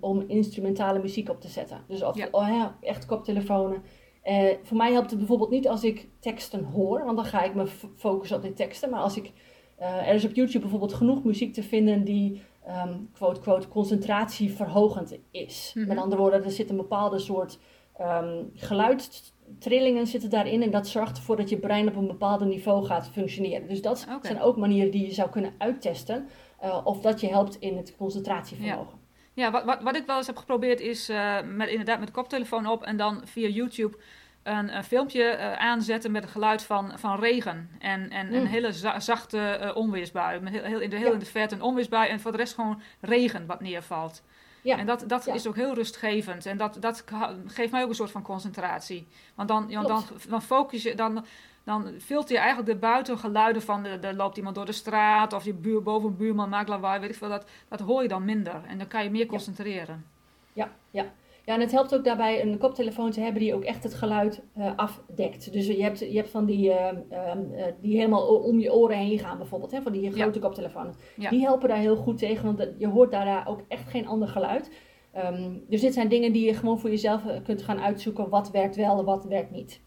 om 0.00 0.24
instrumentale 0.26 0.98
muziek 0.98 1.30
op 1.30 1.40
te 1.40 1.48
zetten. 1.48 1.84
Dus 1.88 2.02
of, 2.02 2.16
ja. 2.16 2.28
Oh 2.30 2.48
ja, 2.48 2.76
echt 2.80 3.06
koptelefonen 3.06 3.82
uh, 4.24 4.50
voor 4.62 4.76
mij 4.76 4.92
helpt 4.92 5.10
het 5.10 5.18
bijvoorbeeld 5.18 5.50
niet 5.50 5.68
als 5.68 5.84
ik 5.84 6.08
teksten 6.18 6.64
hoor, 6.64 7.04
want 7.04 7.16
dan 7.16 7.26
ga 7.26 7.42
ik 7.42 7.54
me 7.54 7.66
focussen 7.96 8.36
op 8.36 8.42
die 8.42 8.52
teksten. 8.52 8.90
Maar 8.90 9.00
als 9.00 9.16
ik, 9.16 9.32
uh, 9.80 10.08
er 10.08 10.14
is 10.14 10.24
op 10.24 10.34
YouTube 10.34 10.60
bijvoorbeeld 10.60 10.94
genoeg 10.94 11.24
muziek 11.24 11.54
te 11.54 11.62
vinden 11.62 12.04
die, 12.04 12.40
um, 12.68 13.10
quote, 13.12 13.40
quote, 13.40 13.68
concentratieverhogend 13.68 15.18
is. 15.30 15.72
Mm 15.74 15.82
-hmm. 15.82 15.94
Met 15.94 16.02
andere 16.02 16.20
woorden, 16.20 16.44
er 16.44 16.50
zit 16.50 16.70
een 16.70 16.76
bepaalde 16.76 17.18
soort 17.18 17.58
um, 18.00 18.50
geluidstrillingen 18.54 20.06
zitten 20.06 20.30
daarin. 20.30 20.62
En 20.62 20.70
dat 20.70 20.88
zorgt 20.88 21.16
ervoor 21.16 21.36
dat 21.36 21.48
je 21.48 21.58
brein 21.58 21.88
op 21.88 21.96
een 21.96 22.06
bepaald 22.06 22.44
niveau 22.44 22.84
gaat 22.84 23.08
functioneren. 23.08 23.68
Dus 23.68 23.82
dat 23.82 24.06
okay. 24.08 24.18
zijn 24.22 24.40
ook 24.40 24.56
manieren 24.56 24.90
die 24.90 25.06
je 25.06 25.12
zou 25.12 25.30
kunnen 25.30 25.54
uittesten. 25.58 26.28
Uh, 26.64 26.80
of 26.84 27.00
dat 27.00 27.20
je 27.20 27.28
helpt 27.28 27.56
in 27.58 27.76
het 27.76 27.96
concentratievermogen. 27.96 28.98
Ja. 28.98 29.03
Ja, 29.34 29.50
wat, 29.50 29.64
wat, 29.64 29.82
wat 29.82 29.96
ik 29.96 30.06
wel 30.06 30.16
eens 30.16 30.26
heb 30.26 30.36
geprobeerd 30.36 30.80
is 30.80 31.10
uh, 31.10 31.36
met, 31.42 31.68
inderdaad 31.68 31.98
met 31.98 32.06
de 32.06 32.14
koptelefoon 32.14 32.66
op 32.66 32.82
en 32.82 32.96
dan 32.96 33.22
via 33.24 33.48
YouTube 33.48 33.96
een, 34.42 34.76
een 34.76 34.84
filmpje 34.84 35.36
uh, 35.36 35.52
aanzetten 35.52 36.10
met 36.10 36.22
het 36.22 36.32
geluid 36.32 36.62
van, 36.62 36.98
van 36.98 37.20
regen. 37.20 37.70
En, 37.78 38.10
en 38.10 38.26
mm. 38.26 38.34
een 38.34 38.46
hele 38.46 38.72
za 38.72 39.00
zachte 39.00 39.60
uh, 39.62 39.76
onweersbui. 39.76 40.40
Met 40.40 40.52
heel, 40.52 40.62
heel, 40.62 40.80
in 40.80 40.90
de, 40.90 40.96
heel 40.96 41.06
ja. 41.06 41.12
in 41.12 41.18
de 41.18 41.26
verte 41.26 41.54
een 41.54 41.62
onweersbui 41.62 42.08
en 42.08 42.20
voor 42.20 42.30
de 42.30 42.36
rest 42.36 42.54
gewoon 42.54 42.80
regen 43.00 43.46
wat 43.46 43.60
neervalt. 43.60 44.22
Ja. 44.62 44.78
En 44.78 44.86
dat, 44.86 45.04
dat 45.06 45.24
ja. 45.24 45.34
is 45.34 45.46
ook 45.46 45.56
heel 45.56 45.74
rustgevend. 45.74 46.46
En 46.46 46.56
dat, 46.56 46.76
dat 46.80 47.04
geeft 47.46 47.72
mij 47.72 47.82
ook 47.82 47.88
een 47.88 47.94
soort 47.94 48.10
van 48.10 48.22
concentratie. 48.22 49.08
Want 49.34 49.48
dan, 49.48 49.64
ja, 49.68 49.82
dan, 49.82 50.04
dan 50.28 50.42
focus 50.42 50.82
je, 50.82 50.94
dan, 50.94 51.24
dan 51.64 51.92
filter 52.00 52.34
je 52.34 52.40
eigenlijk 52.40 52.68
de 52.70 52.86
buitengeluiden 52.86 53.62
van, 53.62 53.84
er 53.84 54.14
loopt 54.14 54.36
iemand 54.36 54.54
door 54.54 54.66
de 54.66 54.72
straat 54.72 55.32
of 55.32 55.44
je 55.44 55.54
buur, 55.54 55.82
boven 55.82 56.08
een 56.08 56.16
buurman 56.16 56.48
maakt 56.48 56.68
lawaai, 56.68 57.00
weet 57.00 57.10
ik 57.10 57.16
veel, 57.16 57.28
dat, 57.28 57.46
dat 57.68 57.80
hoor 57.80 58.02
je 58.02 58.08
dan 58.08 58.24
minder. 58.24 58.62
En 58.66 58.78
dan 58.78 58.86
kan 58.86 59.04
je 59.04 59.10
meer 59.10 59.26
concentreren. 59.26 60.04
Ja, 60.52 60.70
ja. 60.90 61.04
Ja, 61.46 61.54
en 61.54 61.60
het 61.60 61.72
helpt 61.72 61.94
ook 61.94 62.04
daarbij 62.04 62.42
een 62.42 62.58
koptelefoon 62.58 63.10
te 63.10 63.20
hebben 63.20 63.40
die 63.40 63.54
ook 63.54 63.62
echt 63.62 63.82
het 63.82 63.94
geluid 63.94 64.42
uh, 64.58 64.70
afdekt. 64.76 65.52
Dus 65.52 65.66
je 65.66 65.82
hebt, 65.82 65.98
je 65.98 66.16
hebt 66.16 66.30
van 66.30 66.44
die, 66.44 66.68
uh, 66.68 66.88
uh, 67.10 67.32
die 67.80 67.96
helemaal 67.96 68.26
om 68.26 68.58
je 68.58 68.74
oren 68.74 68.96
heen 68.96 69.18
gaan 69.18 69.36
bijvoorbeeld, 69.36 69.70
hè, 69.70 69.82
van 69.82 69.92
die 69.92 70.12
grote 70.12 70.38
ja. 70.38 70.44
koptelefoons. 70.44 70.96
Ja. 71.16 71.30
Die 71.30 71.40
helpen 71.40 71.68
daar 71.68 71.78
heel 71.78 71.96
goed 71.96 72.18
tegen, 72.18 72.44
want 72.44 72.68
je 72.78 72.88
hoort 72.88 73.10
daar 73.10 73.48
ook 73.48 73.60
echt 73.68 73.88
geen 73.88 74.06
ander 74.06 74.28
geluid. 74.28 74.70
Um, 75.16 75.64
dus 75.68 75.80
dit 75.80 75.94
zijn 75.94 76.08
dingen 76.08 76.32
die 76.32 76.46
je 76.46 76.54
gewoon 76.54 76.78
voor 76.78 76.90
jezelf 76.90 77.22
kunt 77.44 77.62
gaan 77.62 77.80
uitzoeken. 77.80 78.28
Wat 78.28 78.50
werkt 78.50 78.76
wel 78.76 78.98
en 78.98 79.04
wat 79.04 79.24
werkt 79.24 79.50
niet. 79.50 79.80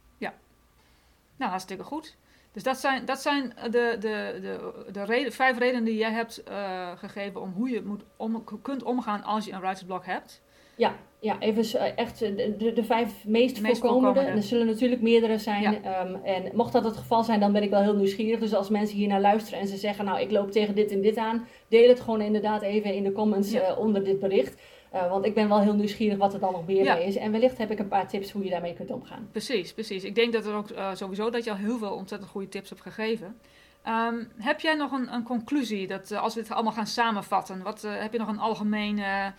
Nou, 1.38 1.50
hartstikke 1.50 1.84
goed. 1.84 2.18
Dus 2.52 2.64
dat 2.64 2.78
zijn, 2.78 3.06
dat 3.06 3.22
zijn 3.22 3.54
de, 3.64 3.96
de, 4.00 4.40
de, 4.42 4.86
de 4.92 5.04
reden, 5.06 5.32
vijf 5.32 5.58
redenen 5.58 5.84
die 5.84 5.98
jij 5.98 6.12
hebt 6.12 6.44
uh, 6.50 6.92
gegeven 6.96 7.42
om 7.42 7.52
hoe 7.52 7.70
je 7.70 7.82
moet 7.82 8.04
om, 8.16 8.44
kunt 8.62 8.84
omgaan 8.84 9.24
als 9.24 9.46
je 9.46 9.52
een 9.52 9.60
writersblok 9.60 10.06
hebt. 10.06 10.42
Ja, 10.76 10.96
ja 11.20 11.40
even 11.40 11.64
uh, 11.64 11.98
echt 11.98 12.20
de, 12.20 12.56
de, 12.58 12.74
de, 12.74 12.84
vijf 12.84 13.26
meest, 13.26 13.56
de 13.56 13.62
meest 13.62 13.82
voorkomende. 13.82 14.20
En 14.20 14.36
er 14.36 14.44
zullen 14.44 14.66
natuurlijk 14.66 15.02
meerdere 15.02 15.38
zijn. 15.38 15.62
Ja. 15.62 16.06
Um, 16.06 16.16
en 16.24 16.52
mocht 16.54 16.74
dat 16.74 16.84
het 16.84 16.98
geval 16.98 17.24
zijn, 17.24 17.40
dan 17.40 17.52
ben 17.52 17.64
ik 17.64 17.70
wel 17.70 17.82
heel 17.82 17.96
nieuwsgierig. 17.96 18.40
Dus 18.40 18.54
als 18.54 18.70
mensen 18.70 18.98
hier 18.98 19.08
naar 19.08 19.22
luisteren 19.22 19.60
en 19.60 19.68
ze 19.68 19.78
zeggen, 19.78 20.06
nou 20.06 20.20
ik 20.20 20.32
loop 20.32 20.52
tegen 20.52 20.76
dit 20.76 20.92
en 20.92 21.02
dit 21.02 21.18
aan, 21.18 21.48
deel 21.68 21.90
het 21.90 22.00
gewoon 22.00 22.22
inderdaad 22.22 22.62
even 22.62 22.94
in 22.94 23.04
de 23.04 23.12
comments 23.12 23.52
ja. 23.52 23.72
uh, 23.72 23.80
onder 23.80 24.04
dit 24.04 24.20
bericht. 24.20 24.62
Uh, 24.98 25.10
want 25.10 25.26
ik 25.26 25.34
ben 25.34 25.48
wel 25.48 25.62
heel 25.62 25.74
nieuwsgierig 25.74 26.18
wat 26.18 26.34
er 26.34 26.40
dan 26.40 26.52
nog 26.52 26.66
meer 26.66 26.84
ja. 26.84 26.94
mee 26.96 27.06
is. 27.06 27.16
En 27.16 27.32
wellicht 27.32 27.58
heb 27.58 27.72
ik 27.72 27.80
een 27.80 27.88
paar 27.88 28.08
tips 28.08 28.32
hoe 28.32 28.44
je 28.44 28.50
daarmee 28.50 28.74
kunt 28.74 28.92
omgaan. 28.92 29.28
Precies, 29.32 29.74
precies. 29.74 30.04
Ik 30.04 30.16
denk 30.16 30.34
dat 30.34 30.46
er 30.46 30.54
ook 30.54 30.70
uh, 30.70 30.96
sowieso 30.96 31.30
dat 31.30 31.44
je 31.44 31.50
al 31.50 31.56
heel 31.56 31.78
veel 31.78 31.94
ontzettend 31.94 32.32
goede 32.32 32.50
tips 32.50 32.70
hebt 32.70 32.82
gegeven. 32.82 33.40
Um, 33.88 34.32
heb 34.38 34.60
jij 34.60 34.74
nog 34.76 34.92
een, 34.92 35.14
een 35.14 35.24
conclusie, 35.24 35.88
dat 35.88 36.12
uh, 36.12 36.22
als 36.22 36.34
we 36.34 36.40
het 36.40 36.52
allemaal 36.52 36.74
gaan 36.74 36.88
samenvatten, 36.88 37.62
wat, 37.62 37.82
heb 37.82 38.12
je 38.12 38.20
nog 38.20 38.28
een 38.28 38.40
algemene 38.40 39.34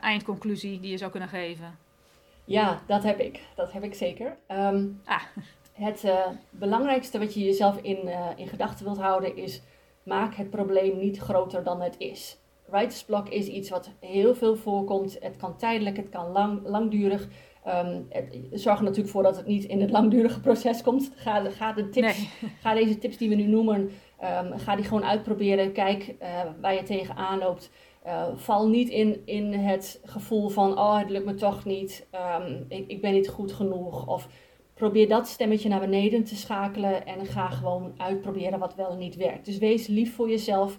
eindconclusie 0.00 0.80
die 0.80 0.90
je 0.90 0.96
zou 0.96 1.10
kunnen 1.10 1.28
geven? 1.28 1.78
Ja, 2.44 2.82
dat 2.86 3.02
heb 3.02 3.18
ik. 3.20 3.40
Dat 3.54 3.72
heb 3.72 3.82
ik 3.82 3.94
zeker. 3.94 4.36
Um, 4.50 5.00
ah. 5.04 5.22
Het 5.72 6.12
belangrijkste 6.50 7.18
wat 7.18 7.34
je 7.34 7.44
jezelf 7.44 7.76
in, 7.76 8.10
in 8.36 8.48
gedachten 8.48 8.84
wilt 8.84 8.98
houden 8.98 9.36
is, 9.36 9.62
maak 10.02 10.34
het 10.34 10.50
probleem 10.50 10.98
niet 10.98 11.18
groter 11.18 11.62
dan 11.62 11.80
het 11.80 11.94
is. 11.98 12.38
Writersblok 12.70 13.28
is 13.28 13.46
iets 13.46 13.70
wat 13.70 13.90
heel 14.00 14.34
veel 14.34 14.56
voorkomt. 14.56 15.16
Het 15.20 15.36
kan 15.36 15.56
tijdelijk, 15.56 15.96
het 15.96 16.08
kan 16.08 16.32
lang, 16.32 16.60
langdurig. 16.64 17.28
Um, 17.66 18.06
het, 18.08 18.38
zorg 18.52 18.78
er 18.78 18.84
natuurlijk 18.84 19.10
voor 19.10 19.22
dat 19.22 19.36
het 19.36 19.46
niet 19.46 19.64
in 19.64 19.80
het 19.80 19.90
langdurige 19.90 20.40
proces 20.40 20.82
komt. 20.82 21.12
Ga, 21.14 21.50
ga, 21.50 21.72
de 21.72 21.88
tips, 21.88 22.18
nee. 22.18 22.50
ga 22.62 22.74
deze 22.74 22.98
tips 22.98 23.16
die 23.16 23.28
we 23.28 23.34
nu 23.34 23.46
noemen, 23.46 23.90
um, 24.24 24.58
ga 24.58 24.76
die 24.76 24.84
gewoon 24.84 25.04
uitproberen. 25.04 25.72
Kijk 25.72 26.14
uh, 26.22 26.42
waar 26.60 26.74
je 26.74 26.82
tegenaan 26.82 27.38
loopt. 27.38 27.70
val 28.34 28.68
niet 28.68 28.88
in, 28.88 29.22
in 29.24 29.52
het 29.52 30.00
gevoel 30.04 30.48
van, 30.48 30.78
oh 30.78 30.98
het 30.98 31.10
lukt 31.10 31.24
me 31.24 31.34
toch 31.34 31.64
niet, 31.64 32.06
um, 32.40 32.64
ik, 32.68 32.88
ik 32.88 33.00
ben 33.00 33.12
niet 33.12 33.28
goed 33.28 33.52
genoeg. 33.52 34.06
Of 34.06 34.28
probeer 34.78 35.08
dat 35.08 35.28
stemmetje 35.28 35.68
naar 35.68 35.80
beneden 35.80 36.24
te 36.24 36.36
schakelen 36.36 37.06
en 37.06 37.26
ga 37.26 37.48
gewoon 37.48 37.94
uitproberen 37.96 38.58
wat 38.58 38.74
wel 38.74 38.90
en 38.90 38.98
niet 38.98 39.16
werkt. 39.16 39.44
Dus 39.44 39.58
wees 39.58 39.86
lief 39.86 40.14
voor 40.14 40.28
jezelf 40.28 40.78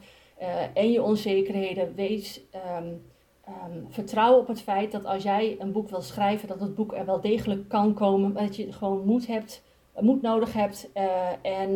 en 0.74 0.92
je 0.92 1.02
onzekerheden. 1.02 1.96
Wees 1.96 2.42
um, 2.80 3.02
um, 3.50 3.86
vertrouw 3.90 4.38
op 4.38 4.48
het 4.48 4.62
feit 4.62 4.92
dat 4.92 5.06
als 5.06 5.24
jij 5.24 5.56
een 5.60 5.72
boek 5.72 5.90
wil 5.90 6.02
schrijven, 6.02 6.48
dat 6.48 6.60
het 6.60 6.76
boek 6.76 6.94
er 6.94 7.06
wel 7.06 7.22
degelijk 7.22 7.70
kan 7.70 7.94
komen. 7.94 8.32
Maar 8.32 8.44
dat 8.44 8.56
je 8.56 8.72
gewoon 8.72 9.06
moed, 9.06 9.28
hebt, 9.28 9.64
moed 10.00 10.22
nodig 10.22 10.54
hebt 10.54 10.90
uh, 10.96 11.30
en 11.42 11.70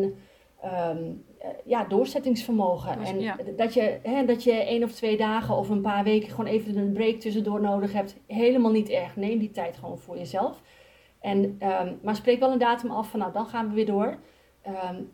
um, 0.64 1.24
uh, 1.42 1.48
ja, 1.64 1.84
doorzettingsvermogen. 1.84 2.98
Dus, 2.98 3.08
en 3.08 3.20
ja. 3.20 3.36
dat, 3.56 3.74
je, 3.74 3.98
hè, 4.02 4.24
dat 4.24 4.42
je 4.42 4.52
één 4.52 4.82
of 4.82 4.92
twee 4.92 5.16
dagen 5.16 5.56
of 5.56 5.68
een 5.68 5.80
paar 5.80 6.04
weken 6.04 6.30
gewoon 6.30 6.46
even 6.46 6.76
een 6.76 6.92
break 6.92 7.14
tussendoor 7.14 7.60
nodig 7.60 7.92
hebt. 7.92 8.16
Helemaal 8.26 8.72
niet 8.72 8.88
erg. 8.88 9.16
Neem 9.16 9.38
die 9.38 9.50
tijd 9.50 9.76
gewoon 9.76 9.98
voor 9.98 10.18
jezelf. 10.18 10.62
En, 11.20 11.58
maar 12.02 12.16
spreek 12.16 12.40
wel 12.40 12.52
een 12.52 12.58
datum 12.58 12.90
af 12.90 13.10
van 13.10 13.20
nou, 13.20 13.32
dan 13.32 13.46
gaan 13.46 13.68
we 13.68 13.74
weer 13.74 13.86
door. 13.86 14.18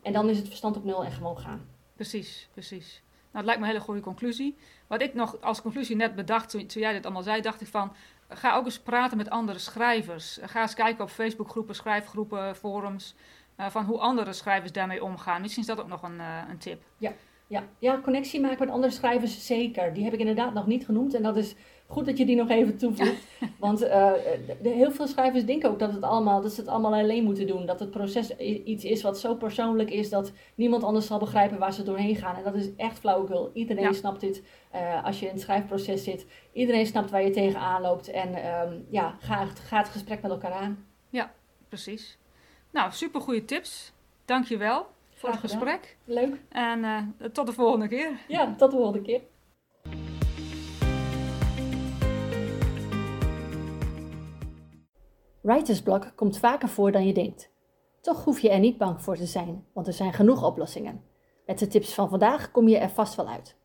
en 0.03 0.13
dan 0.13 0.29
is 0.29 0.39
het 0.39 0.49
verstand 0.49 0.77
op 0.77 0.85
nul 0.85 1.05
en 1.05 1.11
gewoon 1.11 1.39
gaan. 1.39 1.69
Precies, 1.95 2.49
precies. 2.53 3.03
Nou, 3.33 3.45
het 3.45 3.45
lijkt 3.45 3.61
me 3.61 3.66
een 3.66 3.73
hele 3.73 3.85
goede 3.85 4.01
conclusie. 4.01 4.57
Wat 4.87 5.03
ik 5.03 5.14
nog 5.14 5.40
als 5.40 5.62
conclusie 5.62 5.97
net 5.97 6.14
bedacht, 6.14 6.51
toen, 6.51 6.66
jij 6.66 6.93
dit 6.93 7.05
allemaal 7.05 7.23
zei, 7.23 7.40
dacht 7.40 7.61
ik 7.61 7.66
van... 7.66 7.93
Ga 8.29 8.55
ook 8.55 8.64
eens 8.64 8.81
praten 8.81 9.16
met 9.16 9.31
andere 9.31 9.59
schrijvers. 9.59 10.38
Ga 10.43 10.61
eens 10.61 10.75
kijken 10.75 11.05
op 11.05 11.11
Facebookgroepen, 11.11 11.75
schrijfgroepen, 11.75 12.57
forums... 12.57 13.14
Uh, 13.61 13.66
van 13.71 13.85
hoe 13.85 13.99
andere 13.99 14.33
schrijvers 14.33 14.73
daarmee 14.73 15.05
omgaan. 15.05 15.40
Misschien 15.40 15.62
is 15.62 15.69
dat 15.69 15.81
ook 15.81 15.88
nog 15.88 16.03
een, 16.03 16.16
uh, 16.16 16.38
een 16.49 16.59
tip. 16.59 16.83
Ja, 16.97 17.12
ja, 17.47 17.64
ja, 17.79 18.01
connectie 18.03 18.40
maken 18.40 18.59
met 18.59 18.71
andere 18.71 18.93
schrijvers 18.93 19.47
zeker. 19.47 19.95
Die 19.95 20.05
heb 20.05 20.12
ik 20.12 20.19
inderdaad 20.19 20.55
nog 20.55 20.66
niet 20.66 20.85
genoemd. 20.85 21.14
En 21.14 21.23
dat 21.23 21.37
is 21.37 21.55
goed 21.90 22.07
dat 22.07 22.18
je 22.18 22.24
die 22.24 22.37
nog 22.37 22.48
even 22.48 22.76
toevoegt. 22.76 23.26
Want 23.59 23.83
uh, 23.83 24.12
de, 24.62 24.68
heel 24.68 24.90
veel 24.90 25.07
schrijvers 25.07 25.44
denken 25.44 25.70
ook 25.70 25.79
dat, 25.79 25.92
het 25.92 26.03
allemaal, 26.03 26.42
dat 26.42 26.53
ze 26.53 26.61
het 26.61 26.70
allemaal 26.70 26.92
alleen 26.92 27.24
moeten 27.24 27.46
doen. 27.46 27.66
Dat 27.66 27.81
het 27.81 27.90
proces 27.90 28.37
iets 28.37 28.85
is 28.85 29.03
wat 29.03 29.18
zo 29.18 29.35
persoonlijk 29.35 29.90
is 29.90 30.11
dat 30.11 30.33
niemand 30.55 30.83
anders 30.83 31.07
zal 31.07 31.18
begrijpen 31.18 31.59
waar 31.59 31.72
ze 31.72 31.83
doorheen 31.83 32.16
gaan. 32.16 32.37
En 32.37 32.42
dat 32.42 32.55
is 32.55 32.74
echt 32.76 32.98
flauwekul. 32.98 33.50
Iedereen 33.55 33.85
ja. 33.85 33.92
snapt 33.92 34.20
dit 34.20 34.42
uh, 34.74 35.05
als 35.05 35.20
je 35.20 35.26
in 35.26 35.33
het 35.33 35.40
schrijfproces 35.40 36.05
zit. 36.05 36.26
Iedereen 36.53 36.87
snapt 36.87 37.11
waar 37.11 37.22
je 37.22 37.31
tegenaan 37.31 37.83
loopt. 37.83 38.11
En 38.11 38.29
um, 38.68 38.87
ja, 38.90 39.16
ga, 39.18 39.44
ga 39.44 39.79
het 39.79 39.88
gesprek 39.88 40.22
met 40.22 40.31
elkaar 40.31 40.53
aan. 40.53 40.87
Ja, 41.09 41.33
precies. 41.68 42.18
Nou, 42.70 42.92
super 42.92 43.20
goede 43.20 43.44
tips. 43.44 43.92
Dank 44.24 44.44
je 44.44 44.57
wel 44.57 44.87
voor 45.14 45.29
het 45.29 45.38
gesprek. 45.38 45.96
Leuk. 46.05 46.40
En 46.48 46.79
uh, 46.79 46.98
tot 47.33 47.46
de 47.46 47.53
volgende 47.53 47.88
keer. 47.88 48.11
Ja, 48.29 48.55
tot 48.57 48.70
de 48.70 48.76
volgende 48.76 49.03
keer. 49.03 49.20
Writersblok 55.40 56.12
komt 56.14 56.38
vaker 56.38 56.68
voor 56.68 56.92
dan 56.92 57.07
je 57.07 57.12
denkt. 57.12 57.50
Toch 58.00 58.24
hoef 58.24 58.40
je 58.40 58.50
er 58.50 58.59
niet 58.59 58.79
bang 58.79 59.03
voor 59.03 59.16
te 59.16 59.26
zijn, 59.26 59.64
want 59.72 59.87
er 59.87 59.92
zijn 59.92 60.12
genoeg 60.12 60.44
oplossingen. 60.44 61.03
Met 61.46 61.59
de 61.59 61.66
tips 61.66 61.94
van 61.94 62.09
vandaag 62.09 62.50
kom 62.50 62.68
je 62.68 62.79
er 62.79 62.90
vast 62.90 63.14
wel 63.14 63.29
uit. 63.29 63.57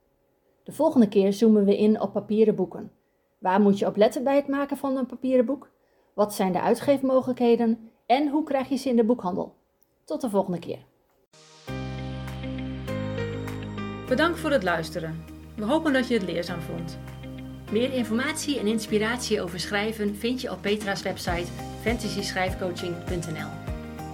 De 0.63 0.71
volgende 0.71 1.07
keer 1.07 1.33
zoomen 1.33 1.65
we 1.65 1.77
in 1.77 2.01
op 2.01 2.13
papieren 2.13 2.55
boeken. 2.55 2.91
Waar 3.37 3.61
moet 3.61 3.79
je 3.79 3.85
op 3.85 3.95
letten 3.95 4.23
bij 4.23 4.35
het 4.35 4.47
maken 4.47 4.77
van 4.77 4.97
een 4.97 5.05
papieren 5.05 5.45
boek? 5.45 5.71
Wat 6.13 6.33
zijn 6.33 6.51
de 6.51 6.61
uitgeefmogelijkheden 6.61 7.91
en 8.05 8.29
hoe 8.29 8.43
krijg 8.43 8.69
je 8.69 8.75
ze 8.75 8.89
in 8.89 8.95
de 8.95 9.03
boekhandel? 9.03 9.55
Tot 10.03 10.21
de 10.21 10.29
volgende 10.29 10.59
keer. 10.59 10.85
Bedankt 14.07 14.39
voor 14.39 14.51
het 14.51 14.63
luisteren. 14.63 15.23
We 15.55 15.65
hopen 15.65 15.93
dat 15.93 16.07
je 16.07 16.13
het 16.13 16.23
leerzaam 16.23 16.61
vond. 16.61 16.99
Meer 17.71 17.93
informatie 17.93 18.59
en 18.59 18.67
inspiratie 18.67 19.41
over 19.41 19.59
schrijven 19.59 20.15
vind 20.15 20.41
je 20.41 20.51
op 20.51 20.61
Petra's 20.61 21.01
website 21.01 21.51
fantasyschrijfcoaching.nl. 21.81 23.49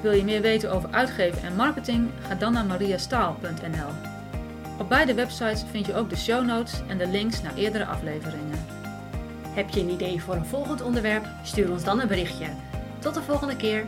Wil 0.02 0.12
je 0.12 0.24
meer 0.24 0.42
weten 0.42 0.72
over 0.72 0.90
uitgeven 0.92 1.44
en 1.44 1.56
marketing? 1.56 2.10
Ga 2.28 2.36
dan 2.36 2.54
naar 2.54 2.66
mariastaal.nl. 2.66 4.10
Op 4.80 4.90
beide 4.90 5.14
websites 5.14 5.64
vind 5.72 5.86
je 5.86 5.96
ook 5.96 6.10
de 6.10 6.18
show 6.18 6.46
notes 6.46 6.82
en 6.88 6.98
de 6.98 7.08
links 7.08 7.42
naar 7.42 7.56
eerdere 7.56 7.86
afleveringen. 7.86 8.66
Heb 9.48 9.70
je 9.70 9.80
een 9.80 9.90
idee 9.90 10.22
voor 10.22 10.36
een 10.36 10.46
volgend 10.46 10.82
onderwerp? 10.82 11.26
Stuur 11.44 11.72
ons 11.72 11.84
dan 11.84 12.00
een 12.00 12.08
berichtje. 12.08 12.48
Tot 13.00 13.14
de 13.14 13.22
volgende 13.22 13.56
keer! 13.56 13.86